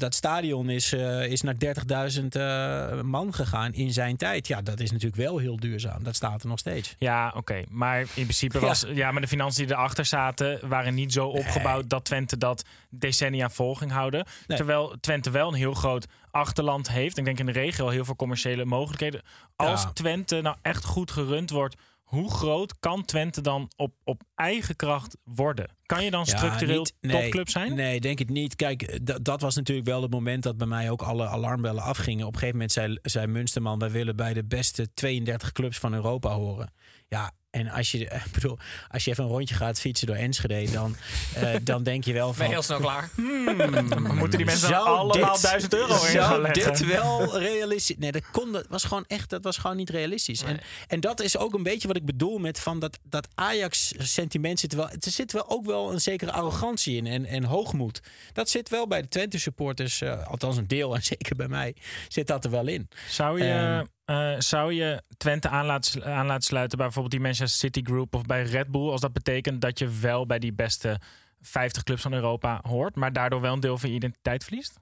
Dat 0.00 0.14
stadion 0.14 0.68
is, 0.70 0.92
eh, 0.92 1.26
is 1.26 1.40
naar 1.40 1.58
30.000 1.58 2.34
eh, 2.36 3.00
man 3.00 3.34
gegaan 3.34 3.72
in 3.72 3.92
zijn 3.92 4.16
tijd. 4.16 4.46
Ja, 4.46 4.62
dat 4.62 4.80
is 4.80 4.90
natuurlijk 4.90 5.22
wel 5.22 5.38
heel 5.38 5.56
duurzaam. 5.56 6.02
Dat 6.02 6.14
staat 6.16 6.42
er 6.42 6.48
nog 6.48 6.58
steeds. 6.58 6.94
Ja, 6.98 7.32
oké. 7.36 7.62
Maar 7.70 7.98
in 8.00 8.06
principe 8.12 8.58
was... 8.58 8.84
Ja. 8.94 9.10
maar 9.12 9.20
de 9.20 9.28
financiën 9.28 9.66
die 9.66 9.74
erachter 9.74 10.04
zaten... 10.04 10.68
waren 10.68 10.94
niet 10.94 11.12
zo 11.12 11.26
opgebouwd 11.26 11.90
dat 11.90 12.04
Twente 12.04 12.38
dat 12.38 12.64
decennia 12.90 13.50
vol 13.50 13.74
ging 13.74 13.90
houden. 13.90 14.26
Nee. 14.46 14.56
Terwijl 14.56 14.96
Twente 15.00 15.30
wel 15.30 15.48
een 15.48 15.54
heel 15.54 15.74
groot 15.74 16.06
achterland 16.30 16.90
heeft. 16.90 17.18
Ik 17.18 17.24
denk 17.24 17.38
in 17.38 17.46
de 17.46 17.52
regio 17.52 17.88
heel 17.88 18.04
veel 18.04 18.16
commerciële 18.16 18.64
mogelijkheden. 18.64 19.22
Als 19.56 19.82
Ja. 19.82 19.90
Twente 19.92 20.40
nou 20.40 20.56
echt 20.62 20.84
goed 20.84 21.10
gerund 21.10 21.50
wordt... 21.50 21.76
hoe 22.06 22.30
groot 22.30 22.78
kan 22.78 23.04
Twente 23.04 23.40
dan 23.40 23.70
op, 23.76 23.94
op 24.04 24.22
eigen 24.34 24.76
kracht 24.76 25.16
worden? 25.24 25.70
Kan 25.86 26.04
je 26.04 26.10
dan 26.10 26.24
Ja, 26.26 26.36
structureel 26.36 26.78
niet- 26.78 26.94
nee, 27.00 27.22
topclub 27.22 27.48
zijn? 27.48 27.74
Nee, 27.74 28.00
denk 28.00 28.18
het 28.18 28.30
niet. 28.30 28.56
Kijk, 28.56 28.82
eh, 28.82 28.98
dat 29.22 29.40
was 29.40 29.54
natuurlijk 29.54 29.86
wel 29.86 30.02
het 30.02 30.10
moment 30.10 30.42
dat 30.42 30.56
bij 30.56 30.66
mij 30.66 30.90
ook 30.90 31.02
alle 31.02 31.26
alarmbellen 31.26 31.82
afgingen. 31.82 32.26
Op 32.26 32.32
een 32.32 32.38
gegeven 32.38 32.54
moment 32.58 32.72
zei, 32.72 32.98
zei 33.02 33.26
Munsterman, 33.26 33.78
wij 33.78 33.90
willen 33.90 34.16
bij 34.16 34.34
de 34.34 34.44
beste 34.44 34.94
32 34.94 35.52
clubs 35.52 35.78
van 35.78 35.94
Europa 35.94 36.30
horen. 36.34 36.72
Ja, 37.08 37.32
en 37.56 37.68
als 37.68 37.90
je, 37.90 37.98
ik 37.98 38.22
bedoel, 38.34 38.58
als 38.90 39.04
je 39.04 39.10
even 39.10 39.24
een 39.24 39.30
rondje 39.30 39.54
gaat 39.54 39.80
fietsen 39.80 40.06
door 40.06 40.16
Enschede, 40.16 40.70
dan, 40.70 40.96
eh, 41.34 41.54
dan 41.62 41.82
denk 41.82 42.04
je 42.04 42.12
wel 42.12 42.26
Ben 42.26 42.36
van... 42.36 42.46
je 42.46 42.52
heel 42.52 42.62
snel 42.62 42.78
klaar? 42.80 43.10
Moeten 44.14 44.36
die 44.38 44.44
mensen 44.46 44.74
allemaal 44.76 45.12
dit- 45.12 45.42
1000 45.42 45.74
euro 45.74 45.94
in 46.04 46.20
gaan 46.22 46.40
leggen? 46.40 46.72
dit 46.72 46.86
wel 46.86 47.38
realistisch? 47.38 47.96
Nee, 47.98 48.12
dat 48.12 48.22
kon. 48.32 48.52
Dat 48.52 48.66
was 48.68 48.84
gewoon 48.84 49.04
echt. 49.06 49.30
Dat 49.30 49.44
was 49.44 49.56
gewoon 49.56 49.76
niet 49.76 49.90
realistisch. 49.90 50.42
En, 50.42 50.60
en 50.86 51.00
dat 51.00 51.20
is 51.20 51.36
ook 51.36 51.54
een 51.54 51.62
beetje 51.62 51.88
wat 51.88 51.96
ik 51.96 52.04
bedoel 52.04 52.38
met 52.38 52.60
van 52.60 52.78
dat, 52.78 52.98
dat 53.02 53.28
Ajax-sentiment 53.34 54.60
zit 54.60 54.72
er 54.72 54.78
wel. 54.78 54.88
Er 54.88 55.10
zit 55.10 55.32
wel 55.32 55.50
ook 55.50 55.66
wel 55.66 55.92
een 55.92 56.00
zekere 56.00 56.32
arrogantie 56.32 56.96
in 56.96 57.06
en, 57.06 57.24
en 57.24 57.44
hoogmoed. 57.44 58.00
Dat 58.32 58.50
zit 58.50 58.68
wel 58.68 58.86
bij 58.86 59.02
de 59.02 59.08
Twente-supporters, 59.08 60.00
eh, 60.00 60.26
althans 60.26 60.56
een 60.56 60.66
deel 60.68 60.94
en 60.94 61.02
zeker 61.02 61.36
bij 61.36 61.48
mij, 61.48 61.74
zit 62.08 62.26
dat 62.26 62.44
er 62.44 62.50
wel 62.50 62.66
in. 62.66 62.88
Zou 63.08 63.42
je, 63.42 63.50
Ehm. 63.50 63.84
Eh, 64.06 64.34
zou 64.40 64.72
je 64.72 65.02
Twente 65.16 65.48
aan 65.48 65.66
laten, 65.66 66.04
aan 66.04 66.26
laten 66.26 66.42
sluiten 66.42 66.76
bij 66.76 66.86
bijvoorbeeld 66.86 67.14
die 67.14 67.24
Manchester 67.24 67.58
City 67.58 67.80
Group 67.82 68.14
of 68.14 68.22
bij 68.22 68.42
Red 68.42 68.68
Bull, 68.70 68.90
als 68.90 69.00
dat 69.00 69.12
betekent 69.12 69.60
dat 69.60 69.78
je 69.78 69.88
wel 69.88 70.26
bij 70.26 70.38
die 70.38 70.52
beste 70.52 71.00
50 71.40 71.82
clubs 71.82 72.02
van 72.02 72.12
Europa 72.12 72.60
hoort, 72.62 72.94
maar 72.96 73.12
daardoor 73.12 73.40
wel 73.40 73.52
een 73.52 73.60
deel 73.60 73.78
van 73.78 73.88
je 73.90 73.94
identiteit 73.96 74.44
verliest? 74.44 74.76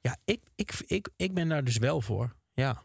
Ja, 0.00 0.16
ik, 0.24 0.40
ik, 0.54 0.72
ik, 0.86 1.08
ik 1.16 1.34
ben 1.34 1.48
daar 1.48 1.64
dus 1.64 1.76
wel 1.78 2.00
voor. 2.00 2.34
Ja. 2.54 2.82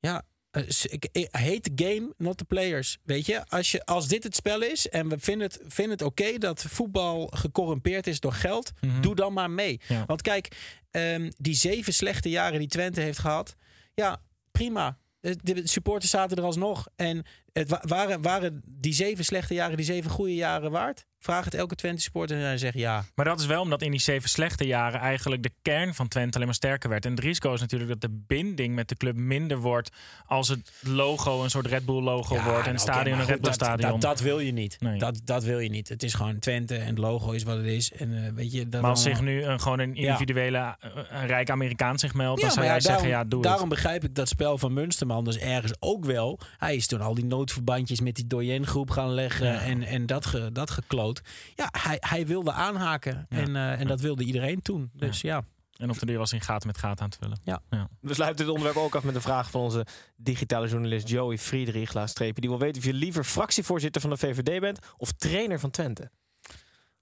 Ja. 0.00 0.22
eh, 0.50 0.62
Ik, 0.82 1.28
hate 1.30 1.60
the 1.60 1.84
game, 1.84 2.12
not 2.16 2.36
the 2.36 2.44
players. 2.44 2.98
Weet 3.02 3.26
je, 3.26 3.46
als, 3.48 3.70
je, 3.70 3.84
als 3.84 4.08
dit 4.08 4.22
het 4.24 4.34
spel 4.36 4.62
is 4.62 4.88
en 4.88 5.08
we 5.08 5.18
vinden 5.18 5.46
het, 5.46 5.60
vinden 5.66 5.92
het 5.92 6.02
oké 6.06 6.38
dat 6.38 6.62
voetbal 6.68 7.26
gecorrumpeerd 7.34 8.06
is 8.06 8.20
door 8.20 8.32
geld, 8.32 8.72
doe 9.00 9.14
dan 9.14 9.32
maar 9.32 9.50
mee. 9.50 9.80
Ja. 9.88 10.04
Want 10.06 10.22
kijk, 10.22 10.56
ehm, 10.90 11.30
die 11.36 11.54
zeven 11.54 11.94
slechte 11.94 12.28
jaren 12.30 12.58
die 12.58 12.68
Twente 12.68 13.00
heeft 13.00 13.18
gehad, 13.18 13.56
ja, 13.94 14.20
prima. 14.50 14.98
Eh, 15.24 15.32
De 15.42 15.68
supporters 15.68 16.10
zaten 16.10 16.36
er 16.36 16.42
alsnog. 16.42 16.86
En 16.96 17.24
het 17.54 17.68
wa- 17.68 17.82
waren, 17.86 18.22
waren 18.22 18.62
die 18.66 18.92
zeven 18.92 19.24
slechte 19.24 19.54
jaren 19.54 19.76
die 19.76 19.86
zeven 19.86 20.10
goede 20.10 20.34
jaren 20.34 20.70
waard? 20.70 21.06
Vraag 21.18 21.44
het 21.44 21.54
elke 21.54 21.74
Twente 21.74 22.02
supporter 22.02 22.36
en 22.36 22.42
hij 22.42 22.58
zegt 22.58 22.78
ja. 22.78 23.04
Maar 23.14 23.24
dat 23.24 23.40
is 23.40 23.46
wel 23.46 23.60
omdat 23.60 23.82
in 23.82 23.90
die 23.90 24.00
zeven 24.00 24.28
slechte 24.28 24.66
jaren 24.66 25.00
eigenlijk 25.00 25.42
de 25.42 25.50
kern 25.62 25.94
van 25.94 26.08
Twente 26.08 26.34
alleen 26.34 26.46
maar 26.46 26.54
sterker 26.56 26.88
werd. 26.90 27.04
En 27.04 27.10
het 27.10 27.20
risico 27.20 27.52
is 27.52 27.60
natuurlijk 27.60 27.90
dat 27.90 28.00
de 28.00 28.22
binding 28.26 28.74
met 28.74 28.88
de 28.88 28.94
club 28.96 29.16
minder 29.16 29.58
wordt 29.58 29.90
als 30.26 30.48
het 30.48 30.72
logo 30.80 31.42
een 31.42 31.50
soort 31.50 31.66
Red 31.66 31.84
Bull 31.84 32.02
logo 32.02 32.34
Ja, 32.34 32.42
wordt 32.42 32.56
en 32.56 32.62
nou, 32.62 32.70
het 32.72 32.80
stadion 32.80 33.18
een 33.18 33.24
Red 33.26 33.34
Bull 33.40 33.44
dat- 33.44 33.54
stadion. 33.54 33.90
Dat, 33.90 34.00
dat 34.00 34.20
wil 34.20 34.38
je 34.38 34.52
niet. 34.52 34.76
Nee. 34.80 34.98
Dat, 34.98 35.20
dat 35.24 35.44
wil 35.44 35.58
je 35.58 35.68
niet. 35.70 35.88
Het 35.88 36.02
is 36.02 36.14
gewoon 36.14 36.38
Twente 36.38 36.76
en 36.76 36.86
het 36.86 36.98
logo 36.98 37.30
is 37.30 37.42
wat 37.42 37.56
het 37.56 37.66
is. 37.66 37.92
En 37.92 38.24
eh, 38.24 38.32
weet 38.32 38.52
je, 38.52 38.68
dat 38.68 38.80
maar 38.80 38.90
als 38.90 39.04
allemaal- 39.04 39.16
zich 39.24 39.26
nu 39.26 39.42
een, 39.44 39.60
gewoon 39.60 39.78
een 39.78 39.94
individuele, 39.94 40.58
eh, 40.58 40.90
een 41.08 41.26
rijk 41.26 41.50
Amerikaan 41.50 41.98
zich 41.98 42.14
meldt, 42.14 42.40
dan 42.40 42.50
zou 42.50 42.64
jij 42.66 42.80
zeggen, 42.80 43.02
daarom, 43.02 43.22
ja, 43.22 43.28
doe 43.30 43.42
daarom 43.42 43.60
het. 43.60 43.70
begrijp 43.70 44.04
ik 44.04 44.14
dat 44.14 44.28
spel 44.28 44.58
van 44.58 44.72
Munsterman 44.72 45.24
dus 45.24 45.38
ergens 45.38 45.72
ook 45.78 46.04
wel. 46.04 46.38
Hij 46.58 46.76
is 46.76 46.86
toen 46.86 47.00
al 47.00 47.14
die 47.14 47.24
noodverbandjes 47.44 48.00
met 48.00 48.14
die 48.14 48.26
Doyen 48.26 48.66
groep 48.66 48.90
gaan 48.90 49.10
leggen 49.14 49.46
Ja. 49.46 49.60
en, 49.60 49.82
en 49.82 50.06
dat, 50.06 50.26
ge, 50.26 50.52
dat 50.52 50.70
gekloot. 50.70 51.22
Ja, 51.54 51.68
hij, 51.78 51.96
hij 52.00 52.26
wilde 52.26 52.52
aanhaken 52.52 53.26
en, 53.28 53.56
eh, 53.56 53.80
en 53.80 53.86
dat 53.86 54.00
wilde 54.00 54.24
iedereen 54.24 54.62
toen. 54.62 54.90
Dus 54.94 55.20
ja. 55.20 55.44
En 55.76 55.90
of 55.90 55.98
de 55.98 56.06
duur 56.06 56.18
was 56.18 56.32
in 56.32 56.40
gaten 56.40 56.66
met 56.66 56.78
gaten 56.78 57.04
aan 57.04 57.08
het 57.08 57.18
vullen. 57.44 57.60
We 58.00 58.14
sluiten 58.14 58.44
dit 58.44 58.54
onderwerp 58.54 58.84
ook 58.84 58.94
af 58.94 59.02
met 59.04 59.14
een 59.14 59.20
vraag 59.20 59.50
van 59.50 59.60
onze 59.60 59.86
digitale 60.16 60.68
journalist 60.68 61.08
Joey 61.08 61.38
Friedrich. 61.38 61.92
Laatstreepje. 61.92 62.40
Die 62.40 62.50
wil 62.50 62.58
weten 62.58 62.80
of 62.82 62.86
je 62.86 62.94
liever 62.94 63.24
fractievoorzitter 63.24 64.00
van 64.00 64.10
de 64.10 64.16
VVD 64.16 64.60
bent 64.60 64.78
of 64.96 65.12
trainer 65.12 65.60
van 65.60 65.70
Twente. 65.70 66.10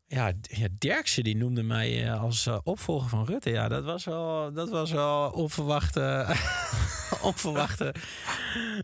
Ja, 0.07 0.33
ja 0.43 0.69
Derksen 0.79 1.25
die 1.25 1.37
noemde 1.37 1.63
mij 1.63 2.05
eh, 2.07 2.23
als 2.23 2.47
eh, 2.47 2.59
opvolger 2.63 3.09
van 3.09 3.25
Rutte. 3.25 3.51
Ja, 3.51 3.69
dat 3.69 3.85
was 3.85 4.05
wel, 4.05 4.53
dat 4.53 4.71
was 4.71 4.91
wel 4.91 5.31
onverwachte. 5.31 6.01
onverwachte. 7.31 7.95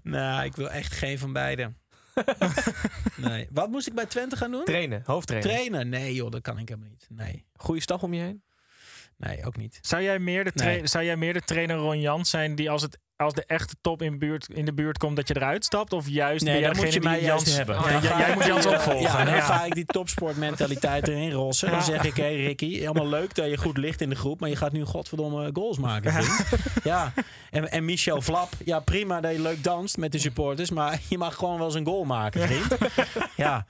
Nou, 0.02 0.44
ik 0.44 0.56
wil 0.56 0.70
echt 0.70 0.92
geen 0.92 1.18
van 1.18 1.32
beide. 1.32 1.72
nee. 3.16 3.46
Wat 3.50 3.70
moest 3.70 3.86
ik 3.86 3.94
bij 3.94 4.06
Twente 4.06 4.36
gaan 4.36 4.50
doen? 4.50 4.64
Trainen, 4.64 5.02
hoofdtrainer. 5.04 5.50
Trainen? 5.50 5.88
Nee, 5.88 6.14
joh, 6.14 6.30
dat 6.30 6.40
kan 6.40 6.58
ik 6.58 6.68
helemaal 6.68 6.90
niet. 6.90 7.06
Nee, 7.08 7.46
Goede 7.56 7.80
stap 7.80 8.02
om 8.02 8.14
je 8.14 8.20
heen. 8.22 8.42
nee 9.16 9.44
ook 9.44 9.56
niet. 9.56 9.78
Zou 9.80 10.02
jij 10.02 10.18
meer 10.18 10.44
de, 10.44 10.52
tra- 10.52 10.64
Nee. 10.66 10.86
zou 10.86 11.04
jij 11.04 11.16
meer 11.16 11.32
de 11.32 11.40
trainer 11.40 11.76
Ron 11.76 12.00
Jans 12.00 12.30
zijn 12.30 12.54
die 12.54 12.70
als, 12.70 12.82
het, 12.82 12.98
als 13.18 13.34
de 13.34 13.44
echte 13.44 13.74
top 13.80 14.02
in, 14.02 14.18
buurt, 14.18 14.48
in 14.48 14.64
de 14.64 14.72
buurt 14.74 14.98
komt 14.98 15.16
dat 15.16 15.28
je 15.28 15.36
eruit 15.36 15.64
stapt? 15.64 15.92
Of 15.92 16.08
juist 16.08 16.44
Nee, 16.44 16.52
ben 16.52 16.60
jij 16.62 16.72
dan 16.72 16.82
moet 16.84 16.92
je 16.92 17.00
degene 17.00 17.16
mij 17.20 17.26
Jans 17.28 17.56
hebben. 17.56 17.74
Ja, 17.74 17.90
jij- 17.90 18.00
ga 18.00 18.18
jij 18.18 18.28
ik 18.28 18.34
moet 18.34 18.44
Jans 18.44 18.64
die, 18.64 18.72
opvolgen. 18.74 19.00
Ja, 19.02 19.24
dan 19.24 19.34
Ja. 19.34 19.40
ga 19.40 19.64
ik 19.64 19.74
die 19.74 19.84
topsportmentaliteit 19.84 21.08
erin 21.08 21.30
rossen. 21.32 21.70
Dan 21.70 21.82
zeg 21.82 22.04
ik, 22.04 22.16
hé 22.16 22.22
hey 22.22 22.36
Ricky, 22.44 22.78
helemaal 22.78 23.06
leuk 23.08 23.34
dat 23.34 23.48
je 23.50 23.56
goed 23.56 23.76
ligt 23.76 24.00
in 24.00 24.08
de 24.10 24.16
groep. 24.16 24.40
Maar 24.40 24.48
je 24.48 24.56
gaat 24.56 24.72
nu 24.72 24.84
godverdomme 24.84 25.50
goals 25.52 25.78
maken. 25.78 26.24
Ja. 26.84 27.12
En, 27.50 27.70
en 27.70 27.84
Michel 27.84 28.20
Vlap, 28.22 28.48
ja 28.64 28.80
prima 28.80 29.20
dat 29.20 29.32
je 29.32 29.40
leuk 29.40 29.62
danst 29.64 29.96
met 29.96 30.12
de 30.12 30.18
supporters. 30.18 30.70
Maar 30.70 31.00
je 31.08 31.18
mag 31.18 31.34
gewoon 31.34 31.56
wel 31.56 31.66
eens 31.66 31.74
een 31.74 31.86
goal 31.86 32.04
maken, 32.04 32.40
vriend. 32.48 32.76
Ja. 33.36 33.66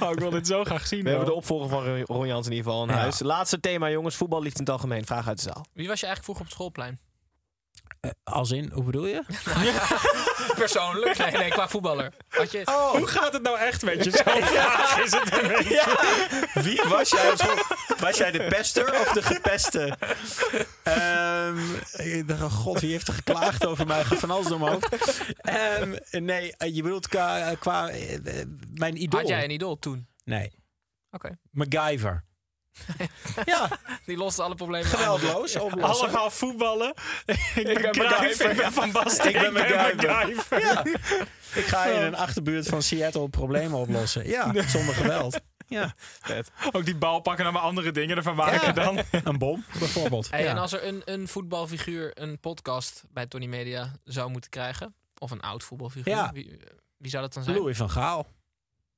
Oh, 0.00 0.10
ik 0.10 0.18
wil 0.18 0.30
dit 0.30 0.46
zo 0.46 0.64
graag 0.64 0.86
zien. 0.86 1.02
We 1.02 1.08
hebben 1.08 1.26
de 1.26 1.34
opvolger 1.34 1.68
van 1.68 2.00
Ron- 2.02 2.26
Jans 2.26 2.46
in 2.46 2.52
ieder 2.52 2.66
geval 2.70 2.82
in 2.86 2.90
Ja. 2.94 2.96
huis. 3.00 3.18
Laatste 3.20 3.60
thema 3.60 3.90
jongens, 3.90 4.14
voetbal 4.16 4.42
ligt 4.42 4.54
in 4.58 4.60
het 4.64 4.72
algemeen. 4.72 5.04
Vraag 5.06 5.28
uit 5.28 5.36
de 5.36 5.42
zaal. 5.42 5.64
Wie 5.72 5.88
was 5.88 6.00
je 6.00 6.06
eigenlijk 6.06 6.22
vroeger 6.24 6.42
op 6.44 6.46
het 6.46 6.54
schoolplein? 6.56 7.00
Eh, 8.02 8.10
als 8.24 8.50
in, 8.50 8.70
hoe 8.72 8.84
bedoel 8.84 9.06
je? 9.06 9.22
Persoonlijk? 10.56 11.18
Nee, 11.18 11.30
nee, 11.30 11.50
qua 11.50 11.68
voetballer. 11.68 12.12
Had 12.28 12.52
je... 12.52 12.62
Hoe 12.92 13.06
gaat 13.06 13.32
het 13.32 13.42
nou 13.42 13.58
echt 13.58 13.82
met 13.82 14.04
je? 14.04 14.10
Vraag 14.12 14.98
is 14.98 15.10
het 15.12 15.42
een 15.42 15.48
beetje. 15.48 15.96
Wie 16.62 16.82
was 16.88 17.10
jij? 17.10 17.34
Was 17.98 18.16
jij 18.16 18.30
de 18.30 18.46
pester 18.48 19.00
of 19.00 19.12
de 19.12 19.22
gepeste? 19.22 19.96
Ehm, 20.82 21.58
ik 21.92 22.28
dacht, 22.28 22.42
oh 22.42 22.52
god, 22.52 22.80
wie 22.80 22.90
heeft 22.90 23.08
er 23.08 23.14
geklaagd 23.14 23.66
over 23.66 23.86
mij? 23.86 24.04
Gaat 24.04 24.18
van 24.18 24.30
alles 24.30 24.46
door 24.46 24.58
mijn 24.58 24.72
hoofd. 24.72 25.22
Ehm, 25.36 25.96
nee, 26.10 26.56
eh, 26.56 26.74
je 26.74 26.82
bedoelt 26.82 27.08
qua, 27.08 27.54
qua 27.54 27.88
eh, 27.88 28.18
mijn 28.72 29.02
idool? 29.02 29.20
Had 29.20 29.28
jij 29.28 29.44
een 29.44 29.50
idool 29.50 29.78
toen? 29.78 30.08
Nee. 30.24 30.52
Oké. 31.10 31.38
MacGyver. 31.50 32.24
ja, 33.44 33.68
Die 34.06 34.16
loste 34.16 34.42
alle 34.42 34.54
problemen 34.54 34.86
geweldloos. 34.88 35.56
oplossen. 35.56 36.04
Allemaal 36.06 36.30
voetballen. 36.30 36.94
ik 37.54 37.64
ben 37.64 37.74
MacGyver. 37.82 38.02
MacGyver. 38.10 38.50
Ik 38.50 38.56
ben 38.56 38.72
Van 38.72 38.92
Basten. 38.92 39.28
Ik 39.34 39.40
ben 39.40 39.52
MacGyver. 39.52 40.60
Ja. 40.60 40.84
Ik 41.54 41.64
ga 41.66 41.84
in 41.84 42.02
een 42.02 42.14
achterbuurt 42.16 42.66
van 42.66 42.82
Seattle 42.82 43.28
problemen 43.28 43.78
oplossen. 43.78 44.26
Ja, 44.28 44.52
zonder 44.66 44.94
geweld. 44.94 45.40
Ja, 45.68 45.94
Ook 46.72 46.84
die 46.84 46.96
bal 46.96 47.20
pakken 47.20 47.44
naar 47.44 47.52
mijn 47.52 47.64
andere 47.64 47.92
dingen 47.92 48.16
ervan 48.16 48.34
maken 48.36 48.66
Ja. 48.66 48.72
dan. 48.72 49.00
een 49.24 49.38
bom 49.38 49.64
bijvoorbeeld. 49.78 50.30
Hey, 50.30 50.42
ja. 50.42 50.50
En 50.50 50.58
als 50.58 50.72
er 50.72 50.86
een, 50.86 51.02
een 51.04 51.28
voetbalfiguur 51.28 52.10
een 52.14 52.38
podcast 52.40 53.04
bij 53.10 53.26
Tony 53.26 53.46
Media 53.46 53.92
zou 54.04 54.30
moeten 54.30 54.50
krijgen, 54.50 54.94
of 55.18 55.30
een 55.30 55.40
oud 55.40 55.62
voetbalfiguur, 55.64 56.14
Ja. 56.14 56.30
wie, 56.32 56.58
wie 56.96 57.10
zou 57.10 57.22
dat 57.22 57.32
dan 57.34 57.42
zijn? 57.42 57.56
Louis 57.56 57.76
van 57.76 57.90
Gaal. 57.90 58.26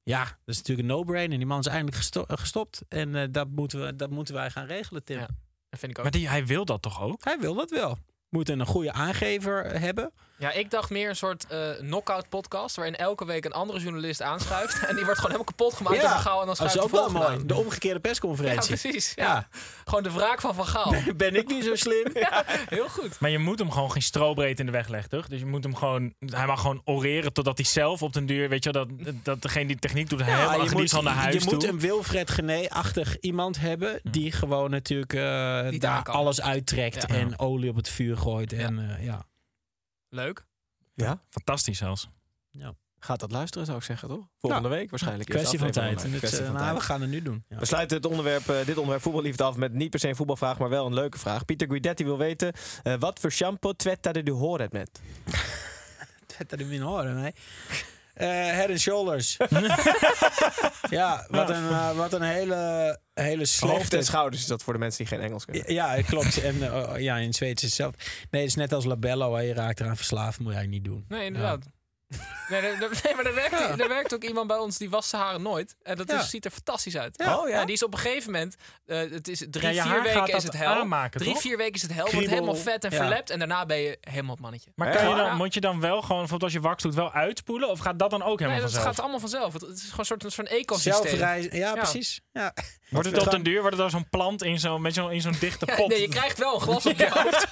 Ja, 0.04 0.24
dat 0.24 0.54
is 0.54 0.56
natuurlijk 0.56 0.88
een 0.88 0.94
no-brainer. 0.94 1.38
Die 1.38 1.46
man 1.46 1.58
is 1.58 1.66
eindelijk 1.66 1.96
gesto- 1.96 2.24
eh, 2.26 2.36
gestopt. 2.36 2.82
En 2.88 3.14
eh, 3.14 3.28
dat, 3.30 3.48
moeten 3.48 3.84
we, 3.84 3.96
dat 3.96 4.10
moeten 4.10 4.34
wij 4.34 4.50
gaan 4.50 4.66
regelen, 4.66 5.04
Tim. 5.04 5.18
Ja. 5.18 5.26
Dat 5.70 5.78
vind 5.80 5.92
ik 5.92 5.96
ook. 5.98 6.02
Maar 6.02 6.12
die, 6.12 6.28
hij 6.28 6.46
wil 6.46 6.64
dat 6.64 6.82
toch 6.82 7.02
ook? 7.02 7.24
Hij 7.24 7.38
wil 7.38 7.54
dat 7.54 7.70
wel. 7.70 7.98
Moet 8.28 8.48
een 8.48 8.66
goede 8.66 8.92
aangever 8.92 9.80
hebben. 9.80 10.12
Ja, 10.44 10.52
ik 10.52 10.70
dacht 10.70 10.90
meer 10.90 11.08
een 11.08 11.16
soort 11.16 11.46
eh 11.46 11.58
knockout 11.78 12.28
podcast, 12.28 12.76
waarin 12.76 12.96
elke 12.96 13.24
week 13.24 13.44
een 13.44 13.52
andere 13.52 13.80
journalist 13.80 14.22
aanschuift. 14.22 14.78
en 14.88 14.94
die 14.96 15.04
wordt 15.04 15.20
gewoon 15.20 15.30
helemaal 15.36 15.44
kapot 15.44 15.74
gemaakt 15.74 16.00
door 16.00 16.10
Van 16.10 16.18
Gaal 16.20 16.40
en 16.40 16.46
dan 16.46 16.54
dat 16.58 16.66
is 16.66 16.72
schuift 16.72 16.78
ook 16.78 16.90
de 16.90 16.96
wel 16.96 17.00
volgende 17.02 17.28
mooi. 17.28 17.40
aan. 17.40 17.46
De 17.46 17.54
omgekeerde 17.54 17.94
Ja, 17.94 18.00
persconferentie. 18.00 18.76
precies. 18.78 19.12
Ja. 19.14 19.24
Ja. 19.24 19.48
Gewoon 19.84 20.02
de 20.02 20.12
wraak 20.12 20.40
van 20.40 20.54
Van 20.54 20.66
Gaal. 20.66 20.94
Ben 21.16 21.34
ik 21.36 21.48
niet 21.48 21.64
zo 21.64 21.74
slim? 21.74 22.06
Heel 22.68 22.88
goed. 22.88 23.20
Maar 23.20 23.30
je 23.30 23.38
moet 23.38 23.58
hem 23.58 23.70
gewoon 23.70 23.92
geen 23.92 24.02
strobreed 24.02 24.60
in 24.60 24.66
de 24.66 24.72
weg 24.72 24.88
leggen, 24.88 25.10
toch? 25.10 25.26
Dus 25.28 25.38
je 25.40 25.46
moet 25.46 25.64
hem 25.64 25.74
gewoon... 25.74 26.14
Hij 26.18 26.46
mag 26.46 26.60
gewoon 26.60 26.82
oreren 26.84 27.32
totdat 27.32 27.56
hij 27.56 27.66
zelf 27.66 28.02
op 28.02 28.12
den 28.12 28.26
duur... 28.26 28.48
Weet 28.48 28.64
je 28.64 28.70
wel, 28.70 28.86
dat, 28.86 29.14
dat 29.22 29.42
degene 29.42 29.66
die 29.66 29.78
techniek 29.78 30.08
doet... 30.10 30.22
helemaal 30.24 30.64
je 30.78 30.82
is 30.82 30.94
al 30.94 31.02
naar 31.02 31.14
huis 31.14 31.34
je 31.34 31.40
toe. 31.40 31.52
moet 31.54 31.64
een 31.64 31.78
Wilfred 31.80 32.30
Gené-achtig 32.30 33.16
iemand 33.20 33.60
hebben... 33.60 34.00
die 34.02 34.32
gewoon 34.32 34.70
natuurlijk 34.70 35.12
eh, 35.12 35.68
Die 35.68 35.80
daar 35.80 36.02
alles 36.02 36.40
uittrekt... 36.40 37.04
Ja. 37.08 37.14
en 37.14 37.38
olie 37.38 37.70
op 37.70 37.76
het 37.76 37.88
vuur 37.88 38.16
gooit. 38.16 38.52
En, 38.52 38.96
eh, 38.98 39.04
ja. 39.04 39.24
Leuk. 40.14 40.46
Ja? 40.94 41.20
Fantastisch 41.30 41.78
zelfs. 41.78 42.08
Gaat 43.04 43.20
dat 43.20 43.32
luisteren 43.32 43.66
zou 43.66 43.78
ik 43.78 43.84
zeggen 43.84 44.08
toch? 44.08 44.26
Volgende 44.38 44.68
week 44.68 44.90
waarschijnlijk. 44.90 45.28
Kwestie 45.28 45.58
van 45.58 45.70
tijd. 45.70 46.02
het, 46.02 46.16
Kwestie 46.18 46.38
eh, 46.38 46.44
van 46.44 46.54
nou, 46.54 46.66
tijd. 46.66 46.78
we 46.78 46.84
gaan 46.84 47.00
het 47.00 47.10
nu 47.10 47.22
doen. 47.22 47.44
Ja. 47.48 47.58
We 47.58 47.64
sluiten 47.64 47.96
het 47.96 48.06
onderwerp, 48.06 48.48
eh, 48.48 48.56
dit 48.56 48.76
onderwerp 48.76 49.02
voetballiefde 49.02 49.44
af 49.44 49.56
met 49.56 49.72
niet 49.72 49.90
per 49.90 49.98
se 49.98 50.08
een 50.08 50.16
voetbalvraag, 50.16 50.58
maar 50.58 50.68
wel 50.68 50.86
een 50.86 50.94
leuke 50.94 51.18
vraag. 51.18 51.44
Pieter 51.44 51.68
Guidetti 51.68 52.04
wil 52.04 52.18
weten, 52.18 52.52
eh, 52.82 52.94
wat 52.98 53.20
voor 53.20 53.30
shampoo 53.30 53.72
twetta 53.72 54.12
de 54.12 54.30
horen 54.30 54.68
met? 54.72 55.00
Het 56.36 56.52
er 56.52 56.72
in 56.72 56.80
horen, 56.80 57.20
nee. 57.20 57.34
Head 58.14 58.68
and 58.68 58.80
shoulders. 58.80 59.36
ja, 60.90 61.26
wat 61.30 61.50
een, 61.50 61.68
eh, 61.68 61.96
wat 61.96 62.12
een 62.12 62.22
hele, 62.22 62.98
hele 63.14 63.36
Hoofd 63.36 63.50
slechte... 63.50 63.96
en 63.96 64.04
schouders 64.04 64.42
is 64.42 64.48
dat 64.48 64.62
voor 64.62 64.72
de 64.72 64.78
mensen 64.78 65.04
die 65.04 65.16
geen 65.16 65.26
Engels 65.26 65.44
kunnen. 65.44 65.72
Ja, 65.72 66.00
klopt. 66.02 66.42
En 66.42 66.62
eh, 66.62 67.00
ja, 67.00 67.16
in 67.16 67.26
het 67.26 67.36
Zweeds 67.36 67.62
is 67.62 67.68
het 67.68 67.78
zelf. 67.78 67.94
Nee, 68.30 68.40
het 68.40 68.50
is 68.50 68.56
net 68.56 68.72
als 68.72 68.84
labello. 68.84 69.34
Hè. 69.34 69.40
Je 69.40 69.54
raakt 69.54 69.80
eraan 69.80 69.96
verslaafd, 69.96 70.38
moet 70.38 70.52
jij 70.52 70.66
niet 70.66 70.84
doen. 70.84 71.04
Nee, 71.08 71.24
inderdaad. 71.24 71.66
Nee, 72.48 72.60
nee, 72.60 72.76
nee, 72.76 72.88
nee, 73.02 73.14
maar 73.14 73.24
er 73.26 73.34
werkt, 73.34 73.50
Ja. 73.58 73.76
er 73.78 73.88
werkt 73.88 74.14
ook 74.14 74.24
iemand 74.24 74.46
bij 74.46 74.56
ons 74.56 74.78
die 74.78 74.90
wast 74.90 75.08
zijn 75.08 75.22
haren 75.22 75.42
nooit. 75.42 75.76
En 75.82 75.96
dat 75.96 76.10
Ja. 76.10 76.20
is, 76.20 76.30
ziet 76.30 76.44
er 76.44 76.50
fantastisch 76.50 76.96
uit. 76.96 77.22
Ja. 77.24 77.38
Oh, 77.38 77.48
ja? 77.48 77.64
die 77.64 77.74
is 77.74 77.82
op 77.82 77.92
een 77.92 77.98
gegeven 77.98 78.32
moment, 78.32 78.56
eh, 78.86 78.98
het 78.98 79.28
is 79.28 79.44
drie, 79.50 79.80
haar 79.80 80.02
vier 80.02 80.02
weken 80.14 80.34
is 80.36 80.42
het 80.42 80.52
hel. 80.56 80.68
aanmaken, 80.74 81.20
drie, 81.20 81.32
toch? 81.32 81.42
vier 81.42 81.56
weken 81.56 81.74
is 81.74 81.82
het 81.82 81.92
hel, 81.92 82.10
wordt 82.10 82.28
helemaal 82.28 82.54
vet 82.54 82.84
en 82.84 82.90
Ja. 82.90 82.96
verlept. 82.96 83.30
En 83.30 83.38
daarna 83.38 83.66
ben 83.66 83.76
je 83.78 83.98
helemaal 84.00 84.30
het 84.32 84.40
mannetje. 84.40 84.70
Maar 84.74 84.92
kan 84.92 85.08
je 85.08 85.14
dan, 85.14 85.36
moet 85.36 85.54
je 85.54 85.60
dan 85.60 85.80
wel 85.80 86.00
gewoon, 86.00 86.18
bijvoorbeeld 86.18 86.42
als 86.42 86.52
je 86.52 86.60
wax 86.68 86.82
doet, 86.82 86.94
wel 86.94 87.12
uitspoelen? 87.12 87.68
Of 87.68 87.78
gaat 87.78 87.98
dat 87.98 88.10
dan 88.10 88.22
ook 88.22 88.38
Nee, 88.40 88.48
helemaal 88.48 88.60
dat 88.60 88.70
vanzelf? 88.70 88.94
gaat 88.94 89.00
allemaal 89.00 89.20
vanzelf. 89.20 89.52
Het, 89.52 89.62
het 89.62 89.76
is 89.76 89.80
gewoon 89.82 89.96
een 89.98 90.04
soort, 90.06 90.24
een 90.24 90.30
soort 90.30 90.48
ecosysteem. 90.48 90.92
Zelfreizen. 91.06 91.56
Ja, 91.56 91.72
precies. 91.74 92.20
Ja. 92.32 92.54
Wordt 92.88 93.10
het 93.10 93.18
op 93.20 93.30
den 93.30 93.42
duur, 93.42 93.60
wordt 93.60 93.76
het 93.76 93.90
dan 93.90 93.90
zo'n 93.90 94.08
plant 94.08 94.42
in 94.42 94.58
zo'n 94.60 94.82
met 94.82 94.94
zo'n 94.94 95.10
in 95.12 95.20
zo'n 95.20 95.36
dichte 95.40 95.66
Ja, 95.70 95.74
pot? 95.74 95.88
nee, 95.88 96.00
je 96.00 96.08
krijgt 96.08 96.38
wel 96.38 96.54
een 96.54 96.60
glas 96.60 96.86
op 96.86 96.96
je 96.96 97.08
hoofd. 97.14 97.46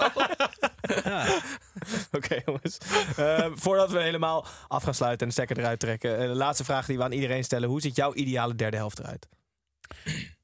Oké 2.17 2.41
jongens. 2.45 2.79
Eh, 3.17 3.47
voordat 3.55 3.91
we 3.91 4.01
helemaal 4.01 4.47
af 4.69 4.83
gaan 4.83 4.95
sluiten 4.95 5.21
en 5.21 5.27
de 5.27 5.33
stekker 5.33 5.59
eruit 5.59 5.81
trekken. 5.81 6.19
eh, 6.19 6.27
de 6.27 6.35
laatste 6.35 6.65
vraag 6.65 6.87
die 6.87 6.97
we 6.97 7.03
aan 7.05 7.13
iedereen 7.13 7.45
stellen. 7.45 7.69
Hoe 7.69 7.81
ziet 7.81 7.97
jouw 7.97 8.15
ideale 8.15 8.55
derde 8.55 8.77
helft 8.77 8.99
eruit? 8.99 9.29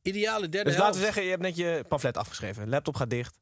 Ideale 0.02 0.48
derde 0.48 0.70
Dus 0.70 0.78
helft. 0.78 0.78
laten 0.78 0.98
we 0.98 1.04
zeggen, 1.04 1.22
je 1.22 1.30
hebt 1.30 1.42
net 1.42 1.56
je 1.56 1.84
pamflet 1.88 2.16
afgeschreven. 2.16 2.68
Laptop 2.68 2.96
gaat 2.96 3.10
dicht. 3.10 3.38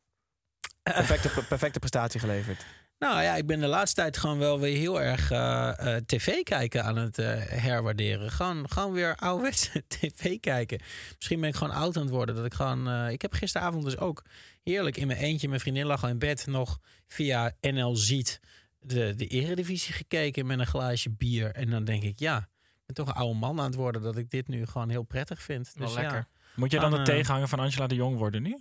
Perfecte, 0.83 1.29
perfecte 1.49 1.79
prestatie 1.79 2.21
geleverd. 2.21 2.65
Nou 2.99 3.23
ja, 3.23 3.35
ik 3.35 3.47
ben 3.47 3.61
de 3.61 3.67
laatste 3.67 4.01
tijd 4.01 4.17
gewoon 4.17 4.39
wel 4.39 4.61
weer 4.61 4.77
heel 4.77 5.01
erg 5.03 5.31
eh, 5.31 5.97
eh, 5.97 6.03
tv 6.07 6.43
kijken 6.43 6.85
aan 6.85 6.97
het 6.97 7.19
eh, 7.19 7.27
herwaarderen. 7.47 8.31
Gewoon, 8.31 8.71
gewoon 8.71 8.93
weer 8.93 9.17
ouderwetse 9.17 9.85
tv 9.99 10.41
kijken. 10.41 10.81
Misschien 11.17 11.41
ben 11.41 11.49
ik 11.49 11.55
gewoon 11.55 11.75
oud 11.75 11.97
aan 11.97 12.03
het 12.03 12.11
worden. 12.11 12.35
Dat 12.35 12.45
ik 12.45 12.55
gewoon. 12.55 13.09
ik 13.09 13.23
heb 13.23 13.33
gisteravond 13.33 13.85
dus 13.85 13.99
ook 13.99 14.25
heerlijk 14.63 14.97
in 14.97 15.07
mijn 15.07 15.19
eentje. 15.19 15.49
Mijn 15.49 15.61
vriendin 15.61 15.87
lag 15.87 16.03
al 16.03 16.09
in 16.09 16.19
bed 16.19 16.47
nog 16.47 16.79
via 17.07 17.53
NL 17.61 17.97
Ziet 17.97 18.41
de, 18.81 19.15
de 19.17 19.27
Eredivisie 19.27 19.95
gekeken 19.95 20.47
met 20.47 20.59
een 20.59 20.67
glaasje 20.67 21.11
bier. 21.11 21.53
En 21.53 21.71
dan 21.71 21.85
denk 21.85 22.03
ik, 22.03 22.19
ja, 22.19 22.39
ik 22.39 22.87
ben 22.87 22.95
toch 22.95 23.07
een 23.09 23.21
oude 23.21 23.39
man 23.39 23.59
aan 23.61 23.67
het 23.67 23.75
worden 23.75 24.03
dat 24.03 24.17
ik 24.17 24.31
dit 24.31 24.49
nu 24.49 24.67
gewoon 24.67 24.89
heel 24.89 25.03
prettig 25.03 25.43
vind. 25.43 25.73
Wel 25.75 25.87
Dus 25.87 25.97
lekker. 25.97 26.17
ja. 26.17 26.29
Moet 26.57 26.71
je 26.71 26.81
dan 26.81 26.91
de 26.91 27.03
tegenhanger 27.03 27.49
van 27.49 27.59
Angela 27.59 27.87
de 27.87 27.95
Jong 27.95 28.17
worden 28.17 28.43
nu? 28.43 28.59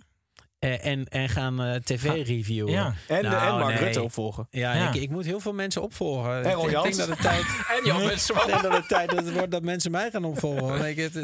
Eh, 0.66 0.84
en, 0.90 1.04
en 1.08 1.28
gaan 1.28 1.62
eh, 1.62 1.74
tv 1.74 2.04
reviewen. 2.26 2.72
Ja. 2.72 2.94
En, 3.08 3.22
de- 3.22 3.28
Nou, 3.28 3.46
en 3.52 3.58
Mark 3.58 3.74
nee. 3.74 3.84
Rutte 3.84 4.02
opvolgen. 4.02 4.46
Ja, 4.50 4.74
Ja. 4.74 4.88
Ik, 4.88 4.94
ik 5.02 5.10
moet 5.10 5.24
heel 5.24 5.40
veel 5.40 5.52
mensen 5.52 5.82
opvolgen. 5.82 6.44
En 6.44 6.58
ik 6.58 6.70
denk 6.82 6.96
dat 6.96 7.08
het 7.08 7.20
tijd, 7.20 7.44
En 7.78 7.84
Jan 7.84 8.00
ik 8.00 8.06
Munsterman. 8.06 8.46
denk 8.46 8.62
dat 8.62 8.72
het 8.72 8.88
tijd 8.88 9.10
dat 9.10 9.24
het 9.24 9.32
wordt 9.32 9.50
dat 9.50 9.62
mensen 9.62 9.90
mij 9.90 10.10
gaan 10.10 10.24
opvolgen. 10.24 10.80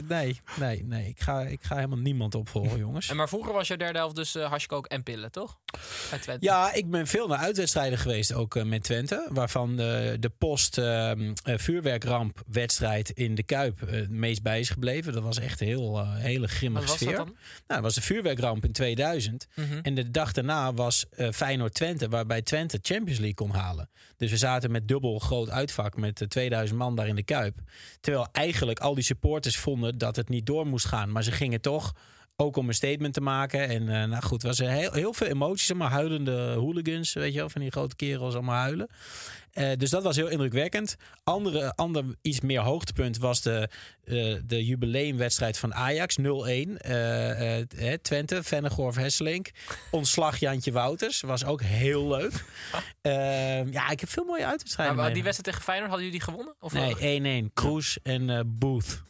Nee, 0.09 0.41
nee, 0.59 0.85
nee. 0.85 1.07
Ik 1.09 1.21
ga, 1.21 1.41
ik 1.41 1.63
ga 1.63 1.75
helemaal 1.75 1.99
niemand 1.99 2.35
opvolgen, 2.35 2.79
jongens. 2.79 3.09
En 3.09 3.17
maar 3.17 3.29
vroeger 3.29 3.53
was 3.53 3.69
je 3.69 3.77
derde 3.77 3.99
helft 3.99 4.17
dus 4.17 4.37
uh, 4.37 4.51
hashkook 4.51 4.87
en 4.87 5.03
pillen, 5.03 5.31
toch? 5.33 5.59
Bij 6.11 6.19
Twente. 6.19 6.45
Ja, 6.45 6.73
ik 6.73 6.91
ben 6.91 7.07
veel 7.07 7.27
naar 7.29 7.39
uitwedstrijden 7.39 7.99
geweest, 7.99 8.33
ook 8.35 8.65
met 8.65 8.83
Twente. 8.83 9.27
Waarvan 9.31 9.77
de, 9.77 10.17
de 10.21 10.29
post 10.39 10.79
ehm, 10.79 11.33
eh, 11.45 11.59
vuurwerkrampwedstrijd 11.59 13.11
in 13.11 13.35
de 13.35 13.43
Kuip 13.43 13.81
het 13.87 14.11
meest 14.11 14.43
bij 14.43 14.61
is 14.61 14.71
gebleven. 14.71 15.13
Dat 15.13 15.23
was 15.23 15.39
echt 15.39 15.61
een 15.61 15.67
heel, 15.67 16.07
hele 16.07 16.41
Wat 16.41 16.51
grimmige 16.51 16.87
was 16.87 16.95
sfeer. 16.95 17.09
dat 17.09 17.17
dan? 17.17 17.27
Nou, 17.27 17.37
dat 17.67 17.81
was 17.83 17.95
de 17.95 18.01
vuurwerkramp 18.03 18.65
in 18.65 18.73
2000. 18.73 19.32
Mhm. 19.55 19.79
En 19.83 19.95
de 19.95 20.11
dag 20.11 20.33
daarna 20.33 20.75
was 20.75 21.07
eh 21.11 21.31
Feyenoord 21.31 21.75
Twente, 21.75 22.09
waarbij 22.09 22.43
Twente 22.43 22.79
Champions 22.83 23.19
League 23.19 23.35
kon 23.35 23.51
halen. 23.51 23.89
Dus 24.17 24.31
we 24.31 24.37
zaten 24.37 24.71
met 24.71 24.89
dubbel 24.89 25.19
groot 25.19 25.51
uitvak 25.51 25.97
met 25.97 26.21
eh, 26.21 26.29
2000 26.29 26.79
man 26.79 26.97
daar 26.97 27.07
in 27.09 27.17
de 27.17 27.23
Kuip. 27.23 27.59
Terwijl 28.01 28.29
eigenlijk 28.33 28.81
al 28.81 28.95
die 28.95 29.05
supporters 29.05 29.57
vonden 29.57 29.99
dat 29.99 30.17
het 30.17 30.29
niet 30.29 30.47
door 30.47 30.67
moest 30.67 30.87
gaan. 30.87 31.13
Maar 31.13 31.23
ze 31.23 31.33
gingen 31.33 31.61
toch 31.61 31.93
Ook 32.37 32.57
om 32.57 32.69
een 32.69 32.75
statement 32.75 33.15
te 33.15 33.21
maken. 33.21 33.69
En 33.69 33.89
eh, 33.89 34.09
nou 34.09 34.23
goed, 34.23 34.43
was 34.43 34.59
er 34.61 34.69
heel, 34.69 34.93
heel 34.93 35.13
veel 35.13 35.27
emoties. 35.27 35.71
Allemaal 35.71 35.89
huilende 35.89 36.53
hooligans, 36.53 37.13
weet 37.13 37.33
je 37.33 37.39
wel. 37.39 37.49
Van 37.51 37.61
die 37.61 37.71
grote 37.71 37.97
kerels 37.97 38.35
allemaal 38.35 38.61
huilen. 38.61 38.89
Eh, 39.53 39.71
dus 39.77 39.91
dat 39.91 40.03
was 40.03 40.17
heel 40.17 40.29
indrukwekkend. 40.29 40.97
Andere, 41.25 41.75
ander 41.75 42.05
iets 42.23 42.41
meer 42.41 42.61
hoogtepunt 42.61 43.19
was 43.19 43.41
de, 43.41 43.69
eh, 44.05 44.35
de 44.45 44.65
jubileumwedstrijd 44.65 45.59
van 45.59 45.75
Ajax 45.75 46.17
0-1. 46.17 46.23
Eh, 46.23 47.59
eh, 47.59 47.67
hè, 47.77 47.99
Twente, 47.99 48.43
Vennegoor 48.43 48.95
Hesselink. 48.97 49.51
Ontslag 49.91 50.37
Jantje 50.39 50.73
Wouters. 50.73 51.21
Was 51.21 51.45
ook 51.45 51.63
heel 51.63 52.09
leuk. 52.09 52.33
Eh, 53.03 53.73
ja, 53.73 53.91
ik 53.91 54.01
heb 54.01 54.09
veel 54.09 54.25
mooie 54.25 54.47
uitwedstrijden. 54.47 54.97
Maar 54.97 55.13
die 55.13 55.23
wedstrijd 55.23 55.45
tegen 55.45 55.63
Feyenoord, 55.63 55.91
hadden 55.91 56.07
jullie 56.09 56.25
die 56.25 56.35
gewonnen? 56.35 56.55
Of 56.61 56.73
Nee, 56.73 57.45
1-1. 57.45 57.53
Kroes 57.53 57.99
en 58.03 58.31
eh, 58.31 58.41
Booth. 58.47 59.03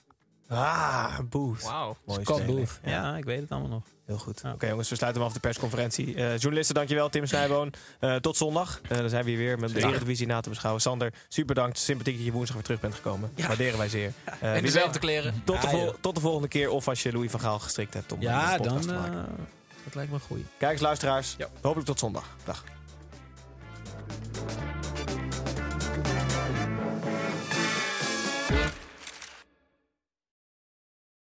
Ah, 0.53 1.19
Booth. 1.31 1.63
Wauw. 1.63 1.97
Mooi 2.05 2.21
Scott. 2.23 2.47
Booth. 2.47 2.81
Ja. 2.85 3.17
ik 3.17 3.25
weet 3.25 3.41
het 3.41 3.51
allemaal 3.51 3.69
nog. 3.71 3.83
Heel 4.07 4.19
goed. 4.19 4.43
Oké 4.55 4.67
jongens, 4.69 4.89
we 4.89 4.97
sluiten 4.97 5.21
hem 5.21 5.31
af 5.31 5.37
de 5.37 5.43
persconferentie. 5.43 6.15
Eh, 6.15 6.39
journalisten, 6.39 6.75
dankjewel. 6.75 7.09
Tim 7.09 7.27
Snijboon. 7.27 7.73
Eh, 8.01 8.15
tot 8.17 8.37
zondag. 8.37 8.81
Eh, 8.89 8.99
dan 8.99 9.09
zijn 9.09 9.25
we 9.25 9.31
hier 9.31 9.39
weer 9.39 9.59
met 9.59 9.75
de 9.75 9.81
Eredivisie 9.81 10.27
na 10.27 10.41
te 10.41 10.49
beschouwen. 10.49 10.83
Sander, 10.83 11.13
super 11.29 11.55
bedankt. 11.55 11.79
Sympathiek 11.79 12.17
dat 12.17 12.25
je 12.25 12.33
woensdag 12.33 12.55
weer 12.57 12.65
terug 12.65 12.81
bent 12.81 12.95
gekomen. 12.95 13.33
Waarderen 13.47 13.79
wij 13.79 13.89
zeer. 13.89 14.13
Eh, 14.41 14.53
wie 14.53 14.63
dezelfde 14.63 14.99
kleren. 14.99 15.43
Tot 15.45 15.61
de, 15.61 15.67
Ja, 15.67 15.73
vol- 15.73 15.85
joh. 15.85 15.95
tot 16.01 16.15
de 16.15 16.21
volgende 16.21 16.49
keer. 16.49 16.71
Of 16.71 16.89
als 16.89 17.03
je 17.03 17.13
Louis 17.13 17.31
van 17.31 17.41
Gaal 17.41 17.59
gestrikt 17.59 17.95
hebt 17.95 18.13
om 18.13 18.21
Ja, 18.21 18.53
een 18.53 18.57
podcast 18.61 18.89
dan... 18.89 18.97
te 18.97 19.01
maken. 19.01 19.19
eh, 19.29 19.45
dat 19.85 19.95
lijkt 19.95 20.11
me 20.11 20.17
een 20.17 20.25
goeie. 20.25 20.45
Kijkers, 20.59 20.81
luisteraars. 20.83 21.37
Hopelijk 21.61 21.87
tot 21.87 21.99
zondag. 21.99 22.25
Dag. 22.45 22.65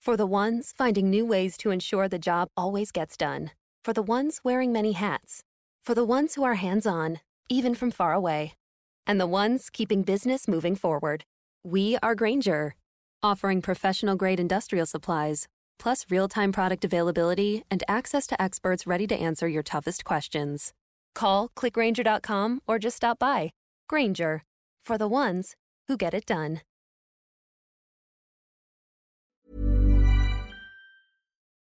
For 0.07 0.15
the 0.15 0.25
ones 0.25 0.73
finding 0.77 1.09
new 1.09 1.25
ways 1.25 1.57
to 1.57 1.69
ensure 1.69 2.07
the 2.07 2.17
job 2.17 2.47
always 2.55 2.93
gets 2.93 3.17
done. 3.17 3.51
For 3.83 3.91
the 3.91 4.01
ones 4.01 4.39
wearing 4.41 4.71
many 4.71 4.93
hats. 4.93 5.43
For 5.83 5.93
the 5.93 6.05
ones 6.05 6.35
who 6.35 6.45
are 6.45 6.53
hands 6.53 6.87
on, 6.87 7.19
even 7.49 7.75
from 7.75 7.91
far 7.91 8.13
away. 8.13 8.53
And 9.05 9.19
the 9.19 9.27
ones 9.27 9.69
keeping 9.69 10.03
business 10.03 10.47
moving 10.47 10.77
forward. 10.77 11.25
We 11.61 11.97
are 12.01 12.15
Granger, 12.15 12.75
offering 13.21 13.61
professional 13.61 14.15
grade 14.15 14.39
industrial 14.39 14.85
supplies, 14.85 15.49
plus 15.77 16.05
real 16.09 16.29
time 16.29 16.53
product 16.53 16.85
availability 16.85 17.63
and 17.69 17.83
access 17.89 18.27
to 18.27 18.41
experts 18.41 18.87
ready 18.87 19.07
to 19.07 19.15
answer 19.19 19.49
your 19.49 19.63
toughest 19.63 20.05
questions. 20.05 20.71
Call 21.15 21.49
clickgranger.com 21.49 22.61
or 22.65 22.79
just 22.79 22.95
stop 22.95 23.19
by. 23.19 23.51
Granger, 23.89 24.45
for 24.81 24.97
the 24.97 25.09
ones 25.09 25.57
who 25.89 25.97
get 25.97 26.13
it 26.13 26.25
done. 26.25 26.61